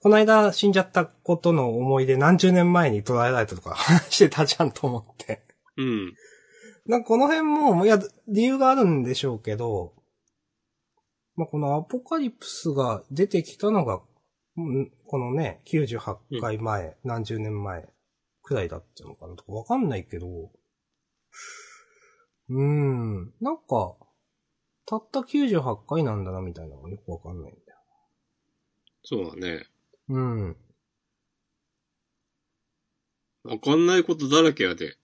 [0.00, 3.76] この間死んじゃったことの思い出何十年前に捉えられたとか
[4.10, 5.46] してたじゃんと思って。
[5.76, 6.14] うん。
[6.86, 9.94] なんかこの辺も、いや、理由があるんでしょうけど、
[11.36, 14.02] まあ、このアポカリプスが出てきたのが、うん
[14.54, 17.88] このね、98回前、何十年前
[18.42, 20.26] くらいだったのかなとかわかんないけど、
[22.48, 23.96] うーん、なんか、
[24.84, 27.78] たった98回なんだなみたいなのがよくわかんないんだよ。
[29.04, 29.66] そうだね。
[30.08, 30.56] うん。
[33.44, 34.96] わかんないことだらけやで。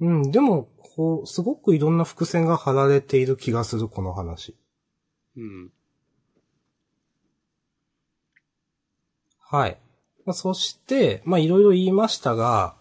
[0.00, 4.56] うん、でも、こう、すごくいろんな伏線が張られている気がする、この話。
[5.36, 5.72] うん。
[9.52, 9.76] はい。
[10.24, 12.74] まあそして、まあいろいろ言いましたが、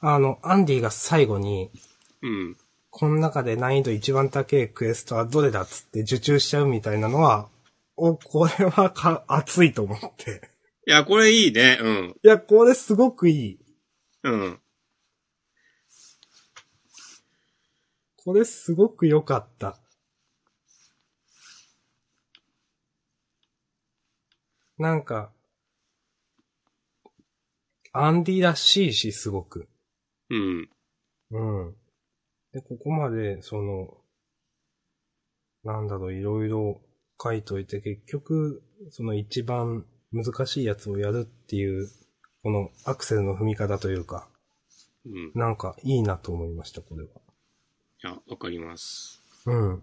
[0.00, 1.72] あの、アンディが最後に、
[2.22, 2.56] うん。
[2.90, 7.48] この中で難易度一番高いクエストはどれだっつって受注しちゃうみたいなのは、
[7.96, 10.52] お、これはか、熱いと思って。
[10.86, 11.78] いや、これいいね。
[11.80, 12.16] うん。
[12.22, 13.58] いや、これすごくいい。
[14.22, 14.60] うん。
[18.24, 19.80] これすごく良かった。
[24.78, 25.32] なんか、
[27.92, 29.68] アンディらしいし、すごく。
[30.30, 30.70] うん。
[31.30, 31.74] うん。
[32.52, 33.98] で、ここまで、その、
[35.64, 36.80] なんだろう、いろいろ
[37.22, 41.88] 書いといて、結局、その一番難しいやつをやるっていう、
[42.42, 44.28] このアクセルの踏み方というか、
[45.04, 45.32] うん。
[45.34, 47.08] なんかいいなと思いました、これは。
[47.08, 49.22] いや、わかります。
[49.46, 49.82] うん。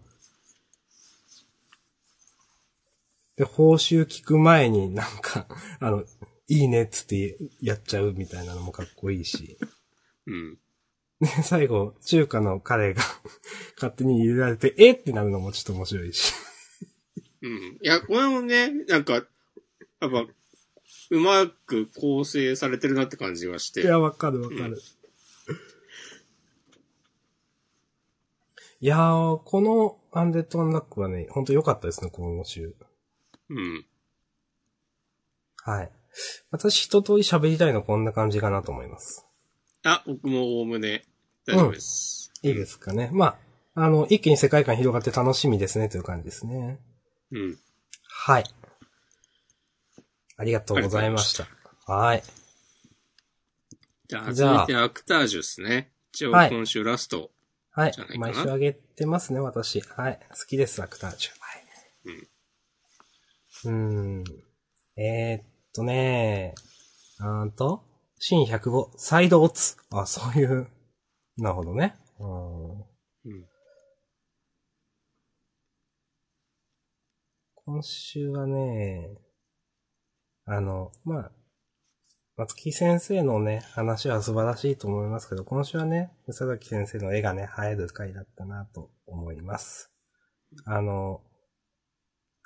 [3.38, 5.48] で、報酬聞く前になんか、
[5.80, 6.04] あの、
[6.50, 9.58] いいねっつってやっちゃうみたいなのもかっこいいし。
[10.26, 10.58] うん。
[11.22, 13.04] で、最後、中華の彼が
[13.76, 16.34] 勝手に入れられて、えってなるのもちょっと面白いし。
[17.42, 17.78] うん。
[17.82, 19.26] いや、これもね、なんか、やっ
[20.00, 20.28] ぱ、
[21.12, 23.82] うまく構成されてるなって感じがして。
[23.82, 24.64] いや、わかるわかる。
[24.64, 24.78] うん
[28.82, 32.74] いやー、このアンデッド・アンラックはね、ほんと良かったですね、この週。
[33.50, 33.86] うん。
[35.58, 35.92] はい。
[36.52, 39.26] 私一通り喋りたいのこんな感じかなと思います。
[39.84, 41.04] あ、僕もおおむね
[41.46, 42.32] 大丈夫です。
[42.44, 43.10] いいですかね。
[43.14, 43.38] ま
[43.76, 46.80] あ、あの、一気に世界観広がって楽しみですね、という感じですね。
[47.32, 47.58] うん。
[48.04, 48.44] はい。
[50.38, 51.48] ありがとうございました。
[51.92, 52.24] はい。
[54.08, 55.92] じゃあ、じゃあ続いてアクタージュですね。
[56.14, 57.32] 一応はい今週ラスト。
[57.72, 59.82] はい毎週あげてますね、私。
[59.82, 60.20] はい。
[60.30, 61.32] 好きです、アクタージュ。
[61.40, 61.60] はい。
[63.66, 64.24] うん。
[64.96, 65.44] えー、っ
[65.74, 66.54] とね
[67.20, 67.84] うーんと、
[68.18, 69.76] シーン105、サイドオツ。
[69.92, 70.68] あ、そういう、
[71.38, 71.96] なるほどね。
[72.20, 72.80] うん。
[72.80, 72.86] うん。
[77.66, 79.10] 今週はね、
[80.46, 81.32] あの、まあ、
[82.38, 89.92] 松木先生のね、話は素晴らしいと思いますけど、今週はね、宇佐崎先生の絵がね、映える回だったなと思います。
[90.66, 91.22] あの、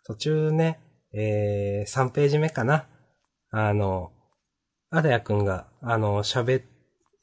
[0.05, 0.79] 途中ね、
[1.13, 2.87] えー、3ページ目かな。
[3.55, 4.11] あの、
[4.89, 6.63] アレヤくんが、あの、喋っ、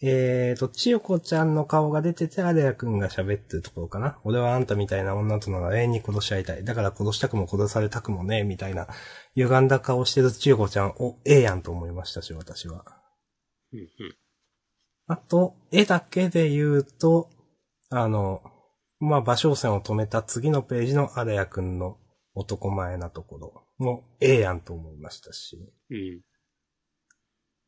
[0.01, 4.21] えーと、千代子ちゃんの顔が出てて、アレヤくんが喋ってるところかな。
[4.23, 6.63] 俺はあんたみたいな女とのが永遠に殺し合いたい。
[6.63, 8.87] だから殺したくも殺されたくもねえ、みたいな、
[9.35, 12.85] 歪んだ顔してる千代子ちゃん、お、ええやんと思いましたし、私は。
[13.73, 13.81] うん。
[13.81, 13.87] うん。
[15.09, 17.29] あと、絵だけで言うと、
[17.91, 18.41] あの、
[19.01, 21.99] まあ、馬小線を止めた次のページのアレヤくんの
[22.35, 25.59] 男前なところも、ええやんと思いましたし。
[25.91, 26.21] うん。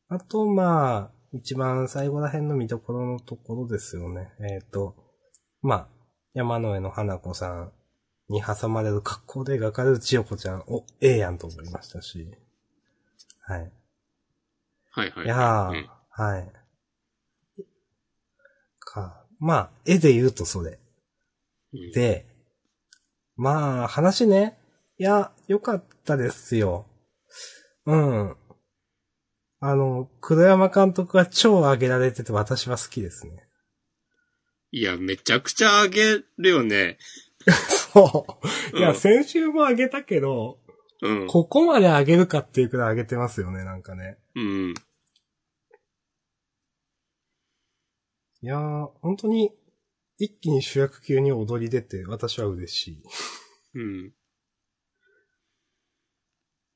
[0.09, 4.31] あと、まあ、一番最後ら辺の見どころのところですよね。
[4.39, 4.95] えっ、と、
[5.61, 5.87] まあ、
[6.33, 7.71] 山の上の花子さん
[8.29, 12.29] に挟まれる格好で描かれる千代子ちゃん、お、ええやんと思いましたし。
[13.41, 13.71] はい。
[14.91, 15.25] はいはい。
[15.25, 16.51] いやー、うんはい。
[18.79, 20.77] か、まあ、絵で言うとそれ。
[21.73, 22.27] うん、で、
[23.35, 24.59] まあ、話ね。
[24.97, 26.85] いや、良かったですよ。
[27.85, 28.37] うん。
[29.59, 33.47] あの、黒山監督が超上げられてて私は好きですね。
[34.71, 36.97] いや、めちゃくちゃあげるよね。
[37.93, 38.25] そ
[38.73, 38.77] う。
[38.77, 40.59] いや、うん先週も上げたけど、
[41.01, 41.27] うん。
[41.27, 44.17] ここまで上げるかっていうくらい上げてますよね、なんかね。
[44.35, 44.73] うん。
[48.41, 49.51] いやー、本当に、
[50.17, 53.03] 一気に主役級に踊り出て、私は嬉しい。
[53.75, 54.13] うん。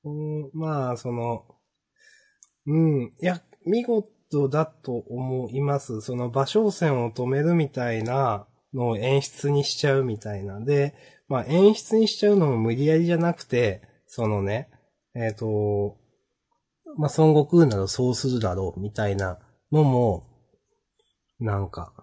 [0.07, 1.45] うん、まあ、その、
[2.65, 6.01] うん、いや、見事だと思います。
[6.01, 10.59] その、馬小線を止めるみたいなのを演出にしちゃうみたいな。
[10.59, 10.95] で、
[11.27, 14.69] まあ、演出にしちゃうのも無理やりじゃなくて、そのね、
[15.15, 15.97] えっ、と、
[16.97, 19.39] まあ、孫悟空ならそうするだろう、みたいな
[19.71, 20.27] のも、
[21.39, 21.93] なんか、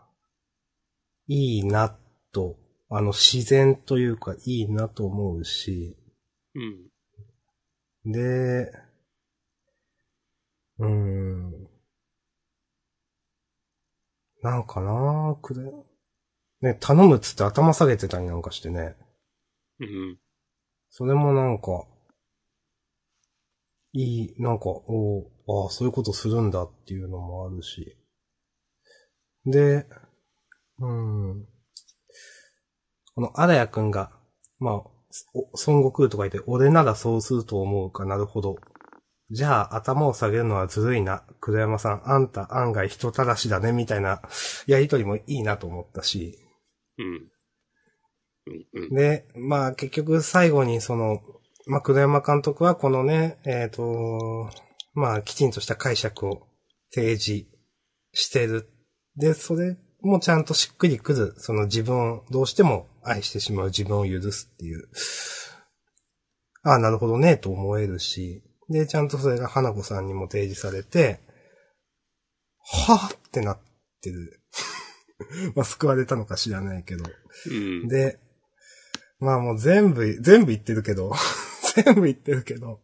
[1.26, 1.96] いいな
[2.32, 2.56] と、
[2.90, 5.96] あの、自然というか、いいなと思うし、
[6.54, 6.93] うん。
[8.06, 8.70] で、
[10.78, 11.68] うーん。
[14.42, 15.72] なんかなくれ、
[16.60, 18.96] ね、頼むっつって頭下げてたりなんかしてね。
[19.80, 20.18] うん。
[20.90, 21.86] それもなんか、
[23.92, 27.96] いい、なんか、おああ、そういうことするんだっていうのもあるし。
[29.46, 29.86] で、
[30.78, 31.46] うん。
[33.14, 34.10] この荒谷くんが、
[34.58, 34.93] まあ、お
[35.66, 38.04] 孫悟空とか言って、俺ならそうすると思うか？
[38.04, 38.56] なるほど。
[39.30, 41.24] じゃあ、頭を下げるのはずるいな。
[41.40, 44.20] 黒山さん、あんた案外人たらしだね、みたいな
[44.66, 46.38] やりとりもいいなと思ったし。
[46.98, 47.06] うん。
[48.46, 48.82] うん。
[48.82, 48.94] うん。
[48.94, 51.20] で、まあ結局最後にその、
[51.66, 54.50] まあ黒山監督はこのね、えっ、と、
[54.92, 56.48] まあきちんとした解釈を
[56.92, 57.46] 提示
[58.12, 58.68] してる。
[59.16, 64.88] で、それもちゃんとしっくりくる、その自分をどうしても愛してしまう自分を許すっていう。
[66.62, 68.42] ああ、なるほどね、と思えるし。
[68.68, 71.20] で、ちゃんとそれが花子さんにも提示されて、
[72.86, 73.58] はぁってなっ
[74.00, 74.40] てる。
[75.54, 77.04] まあ救われたのか知らないけど。
[77.50, 77.88] うん。
[77.88, 78.18] で、
[79.18, 81.12] まあもう全部、全部言ってるけど、
[81.84, 82.80] 全部言ってるけど、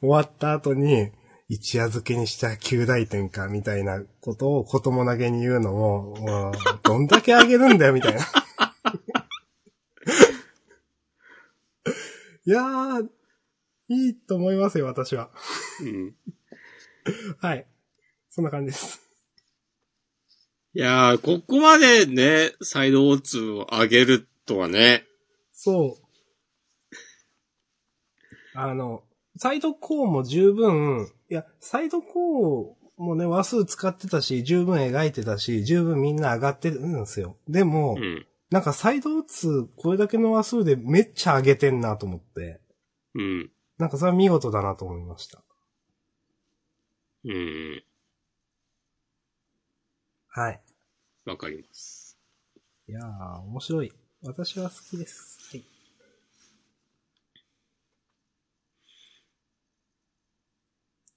[0.00, 1.12] 終わった後に、
[1.48, 6.52] 一夜漬けにした旧大点か、みたいなことを子供投げに言うのも、
[6.82, 8.20] どんだけあげるんだよ、みたいな。
[12.46, 13.08] いやー、
[13.88, 15.30] いいと思いますよ、私は。
[15.82, 16.14] うん。
[17.38, 17.66] はい。
[18.28, 19.00] そんな感じです。
[20.74, 25.06] いやー、ここまでね、サイドオーツを上げるとはね。
[25.52, 26.04] そう。
[28.54, 29.04] あの、
[29.38, 37.36] サイドコーも十分、いや、サイドコーもね、話数使ってたし、十分描いてたし、十分みんな上がってるんですよ。
[37.48, 38.26] でも、うん。
[38.50, 42.60] なんかサイド打つ、これだけの話数でめっちゃ上げてんなと思って、
[43.14, 43.50] うん。
[43.78, 45.42] なんかそれは見事だなと思いました。
[47.24, 47.82] うん。
[50.28, 50.60] はい。
[51.24, 52.18] わかります。
[52.86, 53.92] いやー、面白い。
[54.22, 55.38] 私は好きです。
[55.50, 55.64] はい。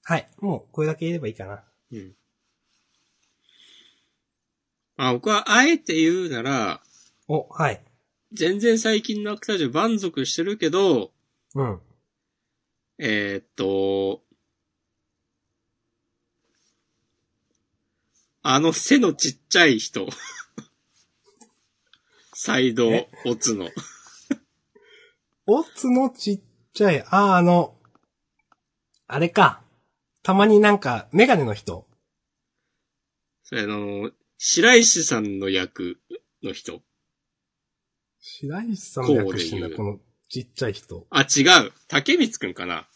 [0.03, 0.29] はい。
[0.39, 1.63] もう、これだけ言えばいいかな。
[1.91, 2.15] うん。
[4.95, 6.81] あ、僕はあえて言うなら、
[7.27, 7.83] お、はい。
[8.33, 11.11] 全然最近のアクタージュ満足してるけど、
[11.55, 11.79] うん。
[12.99, 14.23] えーっと、
[18.41, 20.07] あの背のちっちゃい人。
[22.33, 23.09] サイドえ？
[23.25, 23.69] オツの。
[25.47, 26.41] オツのちっ
[26.73, 27.77] ちゃい、あ、あの、
[29.07, 29.63] あれか。
[30.23, 31.87] たまになんか、メガネの人。
[33.43, 35.99] それあの、白石さんの役
[36.43, 36.81] の人。
[38.27, 41.07] 白石さんの役してんだ、このちっちゃい人。
[41.09, 41.71] あ、違う。
[41.87, 42.87] 竹光くんかな。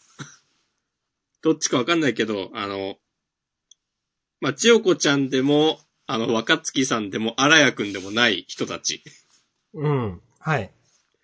[1.42, 2.98] どっちかわかんないけど、あの、
[4.40, 9.02] まあ、千代子ちゃんでも、あの、若月さんでも、荒谷くんでもない人たち。
[9.72, 10.20] うん。
[10.38, 10.70] はい。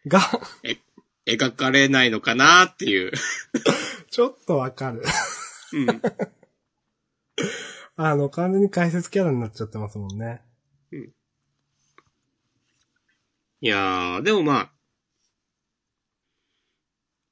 [0.07, 0.21] が、
[1.27, 3.13] 描かれないのかなっていう。
[4.11, 5.03] ちょっとわかる。
[5.73, 5.87] うん。
[7.97, 10.41] あの、完全に解説キャラになっちゃってますもんね。
[13.61, 14.73] いやー、でもまあ、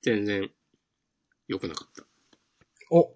[0.03, 0.51] 全然、
[1.47, 2.05] 良くなかった。
[2.91, 3.15] お、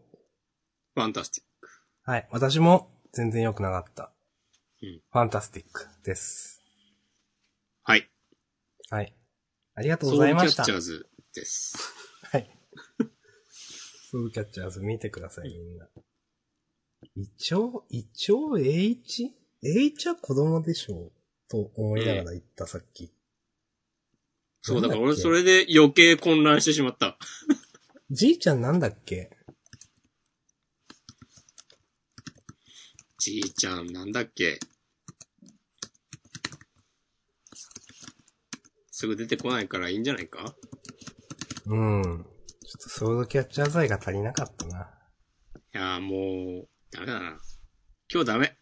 [0.95, 1.69] ファンタスティック。
[2.05, 2.29] はい。
[2.31, 4.13] 私も全然良くなかった。
[4.83, 6.63] うんファンタスティックです。
[7.83, 8.09] はい。
[8.91, 9.15] はい。
[9.75, 10.63] ありがとうソウルキャございました。
[10.63, 11.77] ッチャーズです。
[12.31, 12.51] はい。
[14.11, 15.89] ソウルキャッチャーズ見てください、みんな。
[17.17, 21.13] イチョウ、イチョウ H?H は子供でしょう
[21.51, 23.13] と思いながら言った、さっき。
[24.63, 27.19] そう、だから俺それで余計混乱してしまった。
[28.11, 29.31] じいちゃんなんだっけ？
[33.19, 34.59] じいちゃん、なんだっけ？
[38.91, 40.55] すぐ出てこないからいいんじゃないか？
[41.67, 42.03] うん。
[42.03, 44.91] ちょっとソウルキャッチャーズ愛が足りなかったな。
[45.75, 47.39] いやーもう、ダメだな。
[48.13, 48.60] 今日ダメ。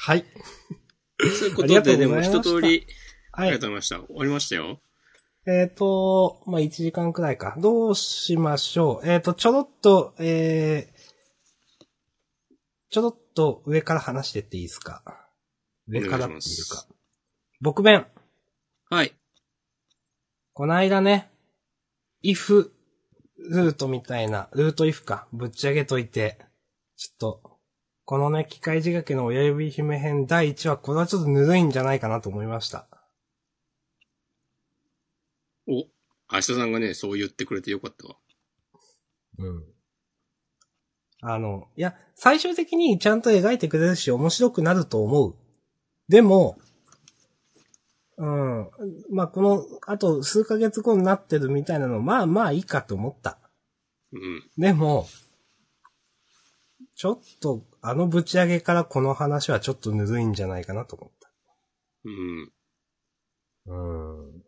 [0.00, 0.24] はい。
[1.38, 2.86] そういうこととで、でも一通り、
[3.32, 3.70] あはいりがとう。
[3.70, 3.96] ございました。
[3.98, 4.80] 終わりましたよ。
[5.44, 7.56] えっ、と、まあ、1時間くらいか。
[7.58, 9.08] どうしましょう。
[9.08, 11.84] えっ、と、ちょろっと、えー、
[12.90, 15.02] ちょろっと上から話してっていいですか？
[15.88, 16.40] 上からっていう
[16.70, 16.86] か。
[17.60, 18.06] 僕弁。
[18.88, 19.14] はい。
[20.52, 21.28] この間ね、
[22.22, 22.70] if
[23.50, 26.38] ルートみたいな、ルート if か、ぶっち上げといて、
[26.96, 27.47] ちょっと、
[28.08, 32.86] このね、機械仕掛けの親指姫編第1話、これはちょっとぬるいんじゃないかなと思いました。
[35.66, 38.16] お、明日さんがね、そう言ってくれてよかったわ。
[39.36, 39.64] うん。
[41.20, 45.36] あの、いや、最終的にちゃんと描いてくれるし、面白くなると思う。
[46.08, 46.56] でも、
[48.16, 48.70] うん。
[49.10, 53.38] まあ、この、あと数ヶ月後になってるみたいなの、まあまあいいかと思った。
[54.12, 54.50] うん。
[54.56, 55.06] でも、
[56.98, 61.10] ちょっと、あのぶち上げからこの話はちょっとぬるいんじゃないかなと思っ
[62.06, 62.50] うん。
[63.64, 63.72] た。
[63.72, 64.42] うん。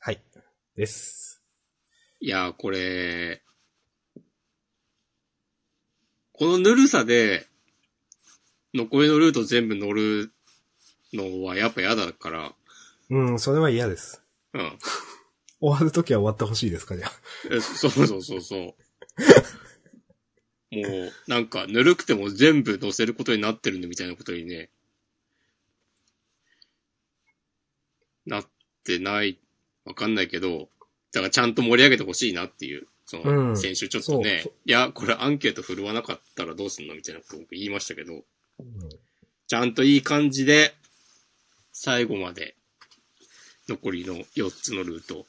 [0.00, 0.22] はい。
[0.74, 1.42] です。
[2.20, 3.42] いやー、これ、
[6.32, 7.46] このぬるさで、
[8.72, 10.32] 残りのルート全部乗る
[11.12, 12.54] のはやっぱ嫌だから、
[13.10, 14.22] うん、それは嫌です。
[14.54, 14.78] うん。
[15.60, 17.12] 終わるときは終わってほしいですか、じゃあ。
[17.50, 18.74] えそうそうそうそう。
[20.76, 24.70] もう、なんか、ぬるくても全部乗せることになってるんだみたいなことにね、
[28.26, 28.48] なっ
[28.84, 29.38] てない、
[29.84, 30.68] わかんないけど、
[31.12, 38.24] だからちゃんと盛り上げてほしいなっていう、その、うん先週ちょっとね、そういや、これアンケート振るわなかったらどうすんのみたいなこと僕言いましたけど、
[38.58, 38.88] うん
[39.48, 40.74] ちゃんといい感じで、
[41.72, 42.56] 最後まで、
[43.68, 45.24] 残りの4つのルート。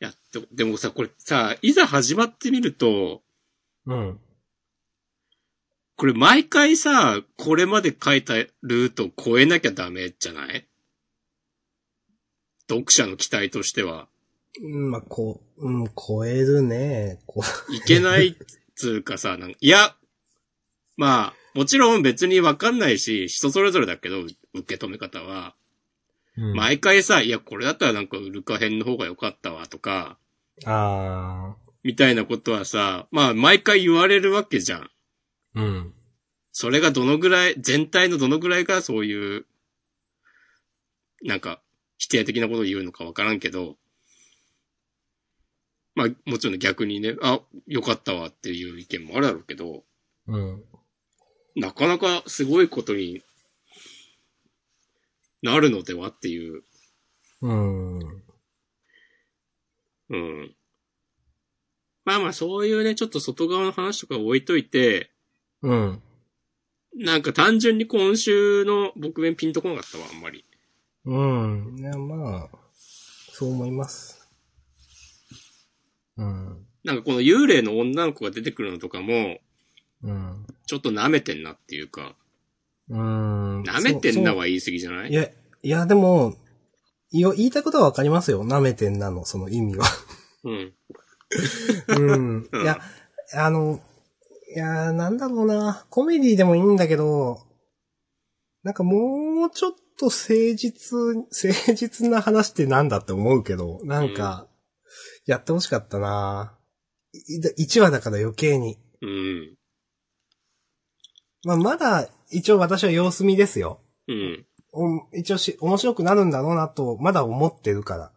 [0.00, 3.22] やって、でもさ、これさ、いざ始まってみると、
[3.86, 4.20] うん。
[5.96, 10.66] これ毎回さ、これまで書いたルートを超えなきゃダメじゃない？
[12.68, 14.08] 読者の期待としては。
[14.62, 17.20] うんまあ、こう、うん、超えるね。
[17.26, 18.34] こいけないっ
[18.74, 19.94] つうかさ、 なんかいや、
[20.96, 25.54] まあ、もちろん別にわかんないし、人それぞれだけど、受け止め方は。
[26.36, 26.46] う。
[26.48, 30.18] うん、毎回さ、いや、これだったらなんかウルカ編の方が良かったわとか、
[30.64, 34.80] あみたいなことはさ、まあ毎回言われるわけじゃん。
[34.82, 34.88] ー。
[35.54, 35.94] うん。
[36.52, 39.46] それがどのぐらい、全体のどのぐらいがそういう、
[41.22, 41.60] なんか、
[41.96, 43.76] 否定的なことを言うのかわからんけど、
[45.94, 49.84] まあもちろん逆にね、あ、良かったわっていう意見もあるだろうけど、
[50.26, 50.64] うん。
[51.56, 53.22] なかなかすごいことに
[55.42, 56.62] なるのではっていう、
[57.42, 57.98] うん。
[60.10, 60.54] うん。
[62.04, 65.10] まあまあそういうね、ちょっと外側の話とか置いといて、
[65.62, 66.02] うん。
[66.94, 70.44] なんか単純に今週の僕弁ピンとこなかったわ、あんまり。
[71.04, 71.76] うん。
[71.78, 74.28] いや、まあ、そう思います。
[76.16, 76.66] うん。
[76.84, 79.38] なんかこの幽霊の女の子が出てくるのとかも、
[80.02, 80.46] うん。
[80.66, 82.16] ちょっと舐めてんなっていうか、
[82.90, 83.62] うん。
[83.62, 85.10] 舐めてんなは言い過ぎじゃない？
[85.10, 85.30] いや、
[85.62, 86.36] いや、でも、
[87.12, 88.44] 言いたいことはわかりますよ。
[88.44, 89.86] 舐めてんなの、その意味は。
[90.44, 90.74] うん。
[91.88, 92.48] うん。
[92.62, 92.80] いや、
[93.34, 93.80] あの、
[94.54, 95.86] いや、なんだろうな。
[95.90, 97.38] コメディでもいいんだけど、
[98.62, 104.48] なんかもうちょっと誠実、誠実な話ってなんだって思うけど、なんか、
[105.26, 106.58] やってほしかったな。
[107.58, 108.78] 1話だから余計に。
[109.02, 109.56] うん。
[111.44, 113.80] まあ、まだ、一応私は様子見ですよ。
[114.08, 114.46] うん。
[114.72, 118.12] お一応し、面白くなるんだろうなと、まだ思ってるから。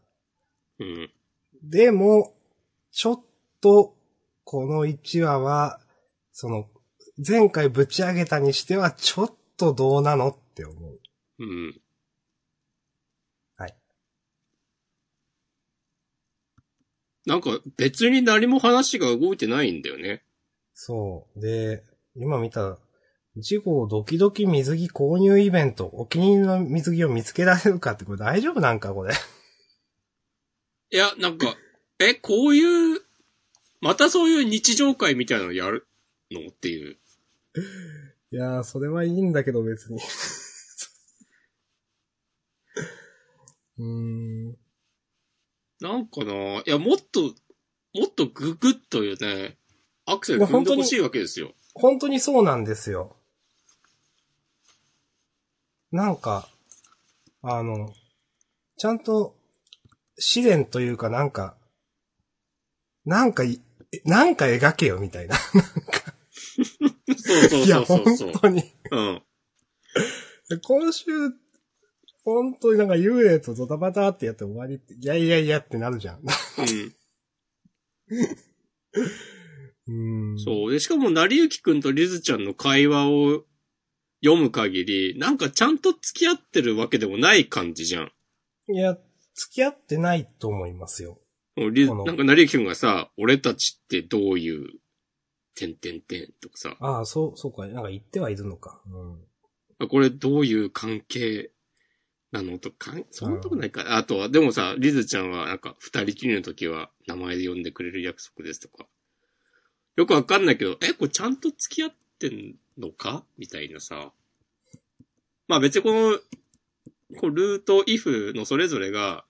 [0.80, 1.12] うん。
[1.64, 2.34] でも、
[2.92, 3.22] ちょっ
[3.62, 3.96] と、
[4.44, 5.80] この1話は、
[6.32, 6.70] その、
[7.26, 11.00] 前回ぶち上げたにしては、ちょっとどうなのって思う。
[11.40, 11.82] うん。
[13.56, 13.76] はい。
[17.26, 20.24] なんか別に何も話が動いてないんだよね。
[20.74, 21.40] そう。
[21.40, 21.84] で、
[22.16, 22.83] 今見た、事
[23.36, 29.14] 後ドキドキ水着購入イベント、お気に入りの水着を見つけられるかって、これ大丈夫なんかこれ。
[30.92, 31.56] いや、なんか、
[32.00, 33.02] え、こういう、
[33.82, 35.88] またそういう日常会みたいなのやる
[36.32, 36.98] のっていう。
[38.32, 40.00] いやー、それはいいんだけど別に。
[43.80, 43.86] うー
[44.52, 44.58] ん。
[45.80, 47.34] なんかないや、もっと、
[47.94, 49.58] もっとググッというね、
[50.06, 51.54] アクセル踏んでほしいわけですよ。
[51.74, 53.18] 本当にそうなんですよ。
[55.94, 56.50] なんか、
[57.44, 57.94] あの、
[58.78, 59.36] ちゃんと、
[60.18, 61.56] 試練というかなんか、
[63.06, 63.62] なんかい、
[64.04, 65.36] なんか描けよみたいな。
[67.16, 68.32] そうそういや、本そうそうそう。
[68.42, 68.64] 当に。
[68.90, 69.22] うん。
[70.64, 71.06] 今週、
[72.24, 76.22] 本当になんか幽霊とドタバタってやって終わりって、いやいやいやってなるじゃん。
[76.22, 76.26] うん。
[80.34, 80.40] うん。
[80.40, 80.72] そう。
[80.72, 83.46] で、しかも、成幸くんとリズちゃんの会話を
[84.24, 88.12] 読む限り、なんかちゃんと付き合ってるわけでもない感じじゃん。
[88.70, 88.98] いや、
[89.36, 91.20] 付き合ってないと思いますよ。
[91.56, 91.66] な
[92.14, 94.70] んか成幸くんがさ、俺たちってどういう、
[95.56, 97.68] てんてんてんとかさ、ああ、そう、そうか。
[97.68, 98.82] なんか言ってはいるのか。
[98.88, 99.20] うん。
[99.80, 101.52] あこれどういう関係
[102.32, 103.98] なのとか、そんなとこないか。
[103.98, 108.88] あとは、でもさ、リズちゃんはなんか二人きりの時は名前で呼んでくれる約束ですとか。
[109.96, 113.24] よくわかんないけど、え、これちゃんと付き合ってんのか？
[113.38, 114.12] みたいなさ。
[115.48, 116.18] まあ別にこの、
[117.20, 119.26] こうルート、イフのそれぞれが、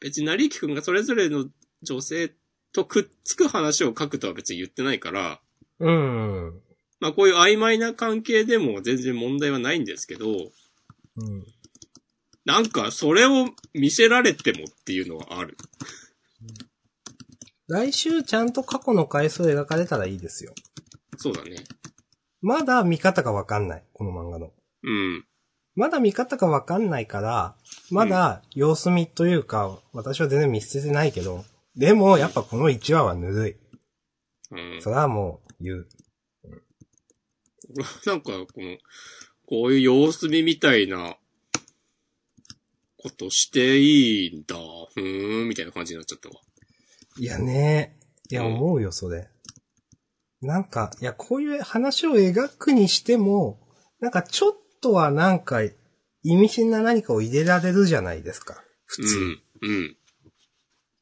[0.00, 1.46] 別に成幸くんがそれぞれの
[1.82, 2.32] 女性
[2.72, 5.40] とくっつく話を書くとは別に言ってないから、
[5.80, 6.60] うん。
[7.00, 10.26] まあこういう曖昧な関係でも全然問題はないんですけど、
[11.16, 11.44] うん。
[12.44, 15.56] なんかそれを見せられてもっていうのはある。
[17.68, 20.54] 来週ちゃんと過去の回数描かれたらいいですよ。
[21.18, 21.64] そうだね。
[22.40, 23.84] まだ見方がわかんない。
[23.92, 24.52] この漫画の。
[24.84, 25.24] うん。
[25.74, 27.56] まだ見方がわかんないから、
[27.90, 31.44] まだ様子見というか、私は全然見捨ててないけど、
[31.76, 33.56] でもやっぱこの1話はぬるい。
[34.50, 34.82] うん。
[34.82, 35.88] それはもう言う。
[38.06, 38.78] なんか、この、
[39.46, 41.16] こういう様子見みたいな、
[42.98, 44.56] ことしていいんだ、
[44.92, 46.34] ふーん、みたいな感じになっちゃったわ。
[47.16, 47.96] いやね
[48.30, 49.28] いやうん思うよ、それ。
[50.40, 53.60] なんか、いや、こういう話を描くにしても、
[54.00, 55.62] なんかちょっとはなんか、
[56.22, 58.62] 意味深な何かを入れられるじゃないですか。
[58.84, 59.16] 普通。
[59.62, 59.70] うん。
[59.70, 59.96] うん。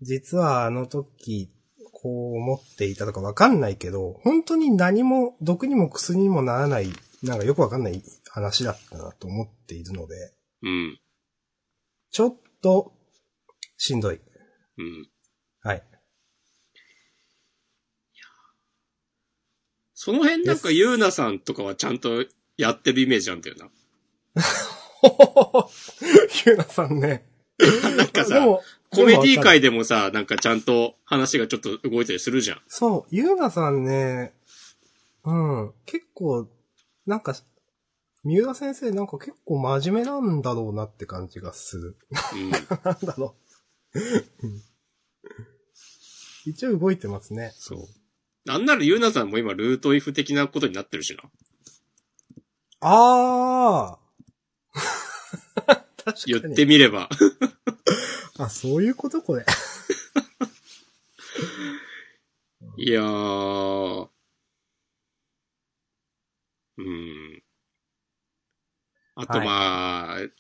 [0.01, 1.51] 実はあの時、
[1.93, 6.89] こう思っていたとかわかんないけど、本当に何も毒にも薬にもならない、
[7.23, 10.33] なんかよくわかんない話だったなと思っているので、
[10.63, 11.01] うん。
[12.11, 12.93] ちょっと、
[13.79, 14.21] しんどい。
[14.79, 15.09] うん。
[15.63, 15.83] はい。
[19.99, 22.27] その辺なんかユーナさんとかはちゃんと
[22.59, 23.69] やってるイメージなんだよな。
[26.45, 27.25] ゆうなさんね。
[27.97, 28.47] なんかさ
[28.91, 32.61] コメディ界でもさ、なんかちゃんと話がちょっと動いたりするじゃん。
[32.69, 34.35] そう、ゆうなさんね、
[35.25, 36.47] うん、結構、
[37.07, 37.35] なんか、
[38.23, 41.97] 三浦先生なんか結構真面目なんだろうなって感じがする。
[42.35, 42.51] うん。
[42.53, 42.61] なん
[43.03, 43.35] だろ
[43.95, 43.99] う。
[43.99, 44.63] うん
[46.47, 47.53] 一応動いてますね。
[47.57, 47.79] そう。
[48.47, 51.23] なんならユーナさんも今ルートイフ的なことになってるしな。
[52.81, 53.99] ああ
[56.05, 56.41] 確かに。
[56.41, 57.09] 言ってみれば。
[58.39, 59.45] あ、そういうことこれ。
[62.79, 64.09] いやー。
[66.79, 67.43] うん。
[69.17, 70.31] あとはいまあ、い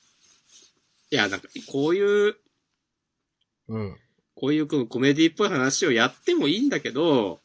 [1.11, 2.37] や、なんか、こういう、
[3.69, 3.99] うん。
[4.35, 7.41] こういうコメディっぽい話をやってもいいんだけど、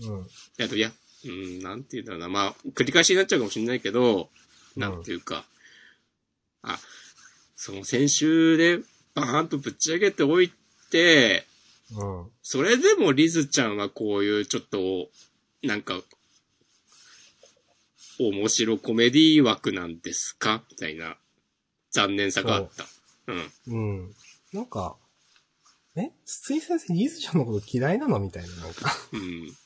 [0.00, 0.22] うん。
[0.22, 0.26] い
[0.58, 0.92] や、と、いや、
[1.24, 2.28] うん、なんていうんだろうな。
[2.28, 4.26] まあ、繰り返しになっちゃうかもしれないけど、うん
[4.76, 5.46] なんていうか、
[6.60, 6.78] あ、
[7.54, 8.78] その先週で
[9.14, 10.52] バーンとぶち上げておい
[10.90, 11.46] て、
[11.96, 12.30] うん。
[12.42, 15.08] それでもリズちゃんはこういうちょっと、
[15.62, 16.02] なんか、
[18.18, 20.62] 面白コメディ枠なんですか？
[20.70, 21.16] みたいな
[21.90, 22.84] 残念さがあった。
[23.28, 23.52] うん。
[23.68, 24.14] うん。
[24.52, 24.96] なんか、
[25.96, 26.10] え？
[26.26, 28.18] 筒井先生、リズちゃんのこと嫌いなの？
[28.18, 28.94] みたいな、なんか。
[29.14, 29.56] うん。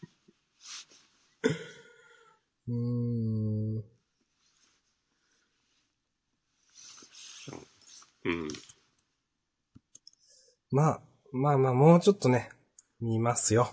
[2.69, 3.85] うーん。
[8.25, 8.49] うん。
[10.71, 11.01] まあ、
[11.33, 12.51] まあまあ、もうちょっとね、
[13.01, 13.73] 見ますよ。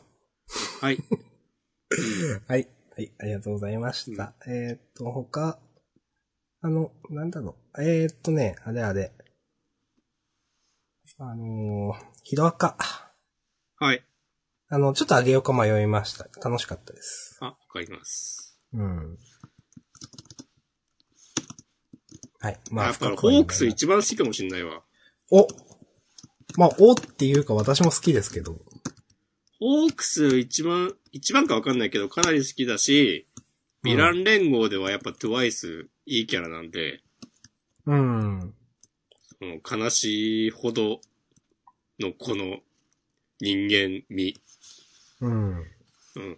[0.82, 0.97] はい。
[2.47, 2.68] はい。
[2.95, 4.34] はい、ありがとうございました。
[4.47, 5.59] えーっと、他、
[6.61, 7.84] あの、なんだろう。
[7.84, 9.11] えーっとね、あれあれ。
[11.20, 12.76] あのー、ヒロアカ。
[13.76, 14.07] はい。
[14.70, 16.28] あの、ちょっとあげようか迷いました。
[16.43, 17.38] 楽しかったです。
[17.39, 18.59] あ、わかります。
[18.74, 19.18] うん。
[22.39, 22.59] はい。
[22.70, 24.84] まあ、やっぱホークス一番好きかもしんないわ。
[25.32, 25.47] お
[26.57, 28.57] まあ、おっていうか私も好きですけど。
[29.59, 33.26] ホークス一番、一番かわかんないけど、かなり好きだし、
[33.86, 37.01] ヴィラン連合ではやっぱトゥワイスいいキャラなんで、
[37.86, 38.53] うん。
[39.39, 40.99] その悲しいほど
[41.99, 42.59] のこの
[43.40, 44.36] 人間味。
[45.22, 45.58] うん。
[45.58, 46.38] うん。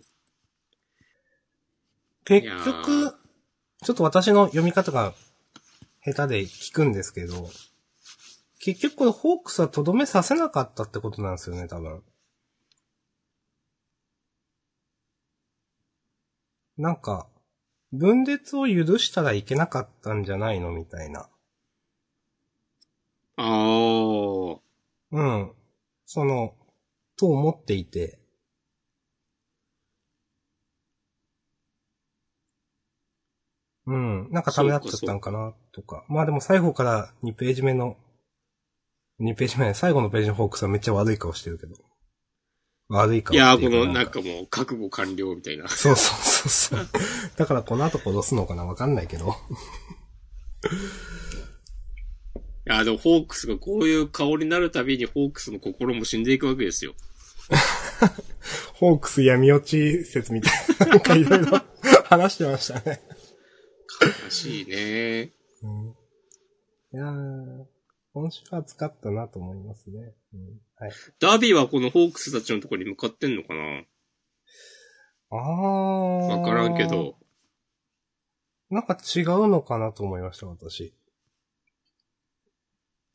[2.25, 3.13] 結局ー、
[3.83, 5.13] ちょっと私の読み方が
[6.03, 7.49] 下手で聞くんですけど、
[8.59, 12.03] 結局これホークスはとどめさせなかったってことなんですよね、多分。
[16.77, 17.27] なんか、
[17.91, 21.29] 分裂を許したらいけなかったんじゃないのみたいな。
[23.37, 24.59] あー。
[25.11, 25.51] うん。
[26.05, 26.55] その、
[27.19, 28.17] と思っていて。
[33.85, 34.31] うん。
[34.31, 36.05] なんかためらっちゃったんかな、とか。
[36.07, 37.97] まあでも最後から2ページ目の、
[39.19, 41.75] 2ページ目、最後のページのホークスはめっちゃ悪い顔してるけど。
[42.87, 45.67] 悪い顔いやー、このなんかもう覚悟完了みたいな。
[45.67, 46.87] そうそうそうそう。
[47.35, 49.35] だからこの後殺すのかなわかんないけど。
[52.67, 56.93] いやー、でもホークスがこういう顔になるたびにホークスの心も死んでいくわけですよ。
[58.75, 60.85] ホークス闇落ち説みたいな。
[60.87, 61.61] なんかいろいろ
[62.05, 63.01] 話してましたね。
[64.25, 65.31] 悲しいね
[65.63, 65.95] うん
[66.91, 67.65] いやー、
[68.13, 70.15] 今週は暑かったなと思いますね。
[70.33, 70.91] うん、はい。
[71.19, 73.83] ダービーはこのホークスたちのところに向かってんのかな？
[75.31, 76.39] あー。
[76.39, 77.15] わからんけど。。
[78.71, 80.93] なんか違うのかなと思いました、私。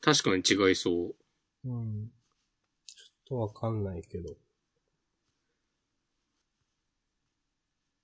[0.01, 1.15] 確かに違いそう。
[1.65, 2.11] うん。
[3.27, 4.35] ちょっとわかんないけど。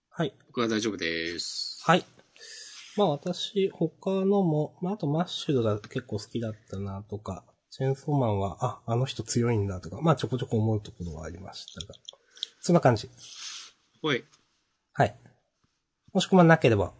[0.09, 0.33] はい。
[0.47, 1.79] 僕は大丈夫です。
[1.83, 2.05] はい。
[2.97, 11.93] まあ私、他のも、まああとマッシュルが結構好きだったなとか、チェーンソーマンは、あ、あの人強いんだとか、まあちょこちょこ思うところはありましたが。
[12.59, 13.07] そんな感じ。
[14.01, 14.23] はい。
[14.93, 15.15] はい。
[16.13, 16.93] もしくはなければ。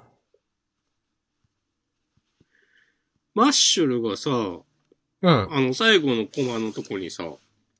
[3.34, 4.64] マッシュルがさ、うん。
[5.24, 7.24] あの最後のコマのとこにさ、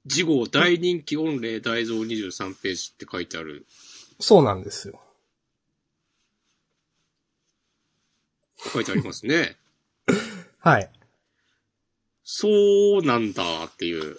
[0.08, 3.66] 次号大人気御礼大蔵23ページって書いてある。
[4.20, 5.02] そうなんですよ。
[8.74, 9.58] 書いてありますね。
[10.60, 10.92] はい。
[12.24, 14.18] そうなんだっていう。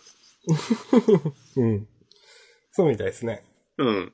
[1.56, 1.88] うん。
[2.72, 3.44] そうみたいですね。
[3.78, 4.12] うん。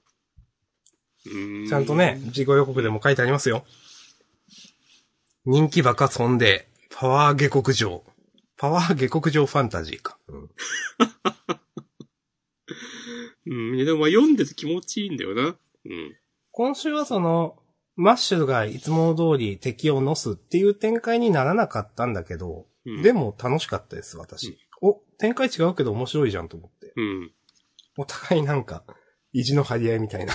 [1.69, 2.21] ちゃんとね、。
[2.27, 3.65] 事後予告でも書いてありますよ。
[5.45, 8.05] 人気爆発音で、パワー下克上。
[8.59, 10.19] パワー下克上ファンタジーか。
[10.29, 10.51] うん。
[13.71, 13.77] うん。
[13.77, 15.57] いやでもまあ読んでて気持ちいいんだよな。
[15.87, 16.17] うん。
[16.51, 17.63] 今週はその、
[17.95, 24.59] マッシュルがいつも通り敵を乗すっていう展開にならなかったんだけど、うんでも楽しかったです、私。
[24.81, 26.93] お、展開違うけど面白いじゃんと思って。
[26.97, 27.33] うん。
[27.99, 28.85] お互いなんか、
[29.33, 30.33] 意地の張り合いみたいな。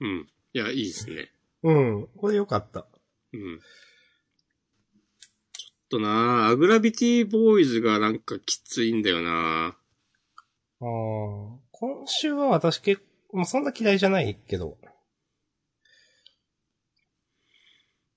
[0.00, 0.28] うん。
[0.52, 1.30] いや、いいですね。
[1.62, 2.86] うん、これよかった。
[3.32, 3.60] うん。
[5.92, 9.76] となアグラビティボーイズがなんかきついんだよな
[10.80, 14.78] あー今週は私結構、もうそんな嫌いじゃないけど。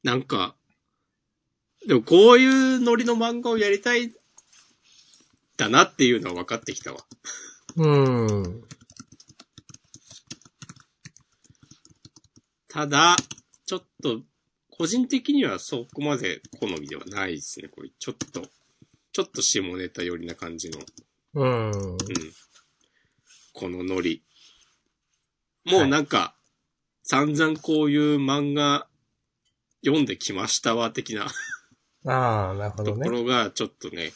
[0.04, 0.56] なんか、
[1.88, 4.14] でもこういうノリの漫画をやりたい、
[5.58, 7.00] だなっていうのは分かってきたわ。
[7.76, 8.64] うん。
[12.70, 13.16] ただ、
[13.66, 14.22] ちょっと、
[14.78, 17.70] 個人的にはそこまで好みではないですね。
[17.70, 18.42] これ、ちょっと、
[19.14, 20.80] ちょっと下ネタ寄りな感じの、
[21.36, 21.72] うん。
[21.72, 21.98] うん。
[23.54, 24.22] このノリ。
[25.64, 26.36] もうなんか、
[27.04, 28.88] 散々こういう漫画
[29.86, 31.28] 読んできましたわ、的な
[32.08, 33.06] ああ、なるほどね。
[33.06, 34.12] ところがちょっとね、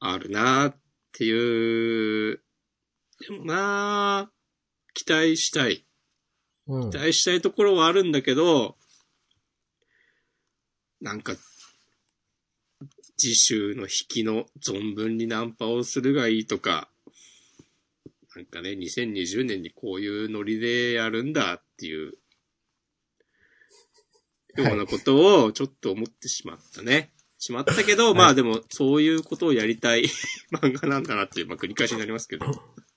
[0.00, 0.76] あるなーっ
[1.12, 2.40] ていう、
[3.20, 4.34] でもなー
[4.94, 5.84] 期待したい。
[6.66, 6.96] うん期。
[6.96, 8.76] 待したいところはあるんだけど、
[11.04, 11.34] なんか、
[13.18, 16.88] 次週の引きの存分にナンパをするがいいとか、
[18.34, 22.14] なんかね、2020年にこういうノリでやるんだっていう、
[24.56, 27.12] ようなことをちょっと思ってしまったね。
[27.36, 30.04] しまったけど、まあでも、そういうことをやりたい
[30.52, 32.46] 漫画なんだなっていう、まあ繰り返しになりますけど。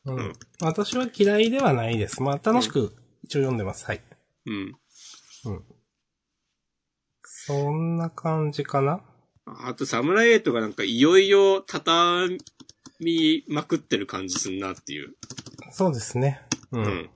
[0.06, 0.34] うん。
[0.62, 2.24] 私は嫌いではないです。
[2.24, 3.86] まあ、楽しく一応読んでます。
[3.86, 4.02] はい。
[4.46, 4.80] うん。
[5.46, 5.77] うん。
[7.48, 9.00] そんな感じかな？
[9.46, 12.38] あと、サムライエイトがなんかいよいよ畳
[13.00, 15.16] みまくってる感じすんなっていう。
[15.72, 16.42] そうですね。
[16.74, 16.80] う。
[16.80, 17.10] うんん。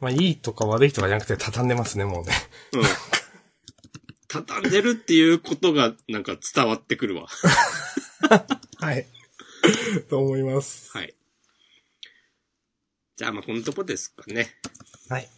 [0.00, 2.32] まあ、いいとか悪いとかじゃなくて畳んでますね、もうね。
[2.74, 2.82] うん。
[4.28, 7.26] 畳んでるっていうことがなんか伝わってくるわ。
[8.78, 9.06] はい。
[10.08, 10.96] と思います。
[10.96, 11.14] はい。
[13.16, 14.46] じゃあまあこのとこですかね。
[15.08, 15.28] はい。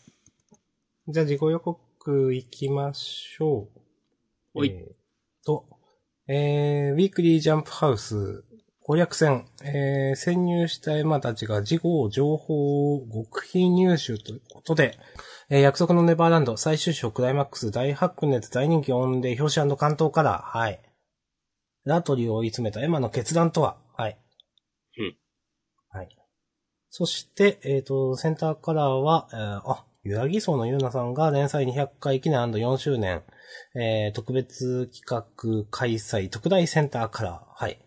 [1.09, 1.81] じゃあ、自己予告
[2.13, 3.81] 行きましょう。
[4.55, 5.67] ほいえーと、
[6.29, 8.45] えー、ウィークリージャンプハウス
[8.87, 14.99] 攻略戦、えー、潜入したエマたちが事後情報を極秘入手ということで、
[15.49, 20.81] えー、約束のネバーランド最終章クライマックス大白熱大人気音で表紙関東カラー、はい。
[21.87, 24.19] ラトリを追い詰めたエマの決断とは、はい。
[24.99, 25.17] うん。
[25.89, 26.09] はい。
[26.91, 33.23] そして、えっ、と、センターカラーは、えーあ、ゆらぎそうのゆうなさんが連載200回記念 &4 周年、
[33.75, 35.25] えー、特別企画
[35.71, 37.65] 開催特大センターカラー。
[37.65, 37.79] はい。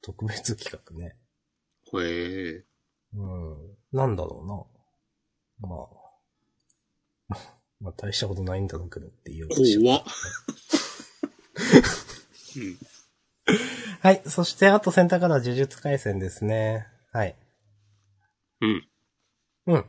[0.00, 1.14] 特別企画ね。
[1.90, 2.62] ほえー。
[3.14, 3.56] うん。
[3.92, 4.70] なんだろ
[5.60, 5.68] うな。
[5.68, 5.76] ま
[7.36, 7.38] あ。
[7.80, 9.48] まあ、大したことないんだろうけどっていう。
[9.48, 10.04] 怖っ。
[12.56, 12.78] うん。
[14.00, 14.22] はい。
[14.26, 16.86] そして、あとセンターカラー呪術回戦ですね。
[17.12, 17.36] はい。
[18.62, 18.88] うん。
[19.66, 19.84] うん。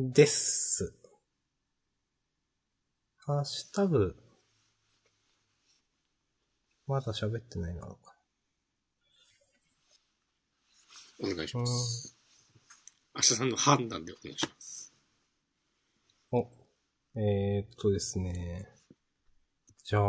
[0.00, 0.94] です。
[3.26, 4.14] ハッシュタグ。
[6.86, 8.14] まだ喋ってないなのか。
[11.20, 12.16] お願いします。
[13.12, 14.94] 明日さんの判断でお願いします。
[16.30, 16.48] お。
[17.16, 18.68] えー、っとですね。
[19.82, 20.04] じゃあ。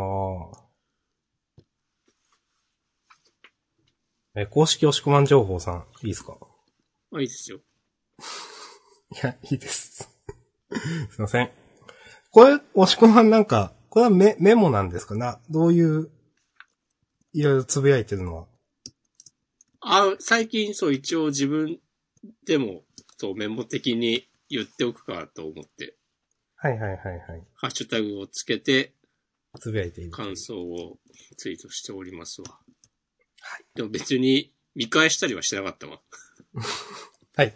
[4.36, 6.38] え、公式押し込まん情報さん、いいですか？
[7.10, 7.60] まあいいですよ。
[9.12, 10.10] いや、いいです。
[11.12, 11.52] すいません。
[12.32, 15.16] これ、押し込まんなんか、これはメメモなんですか？
[15.16, 16.12] などういう、
[17.34, 18.48] いろいろつぶやいてるのは？
[19.82, 21.80] あ、最近そう一応自分
[22.46, 22.84] でも、
[23.18, 25.98] そうメモ的に言っておくかと思って、
[26.56, 27.48] はいはいはいはい。
[27.56, 28.94] ハッシュタグをつけて
[29.60, 30.12] つぶやいている。
[30.12, 31.00] 感想を
[31.38, 32.60] ツイートしておりますわ。
[33.42, 33.66] はい。
[33.76, 36.02] でも別に見返したりはしてなかったわ。
[37.36, 37.54] はい。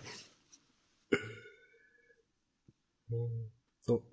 [3.13, 3.51] えーっ
[3.85, 4.03] と、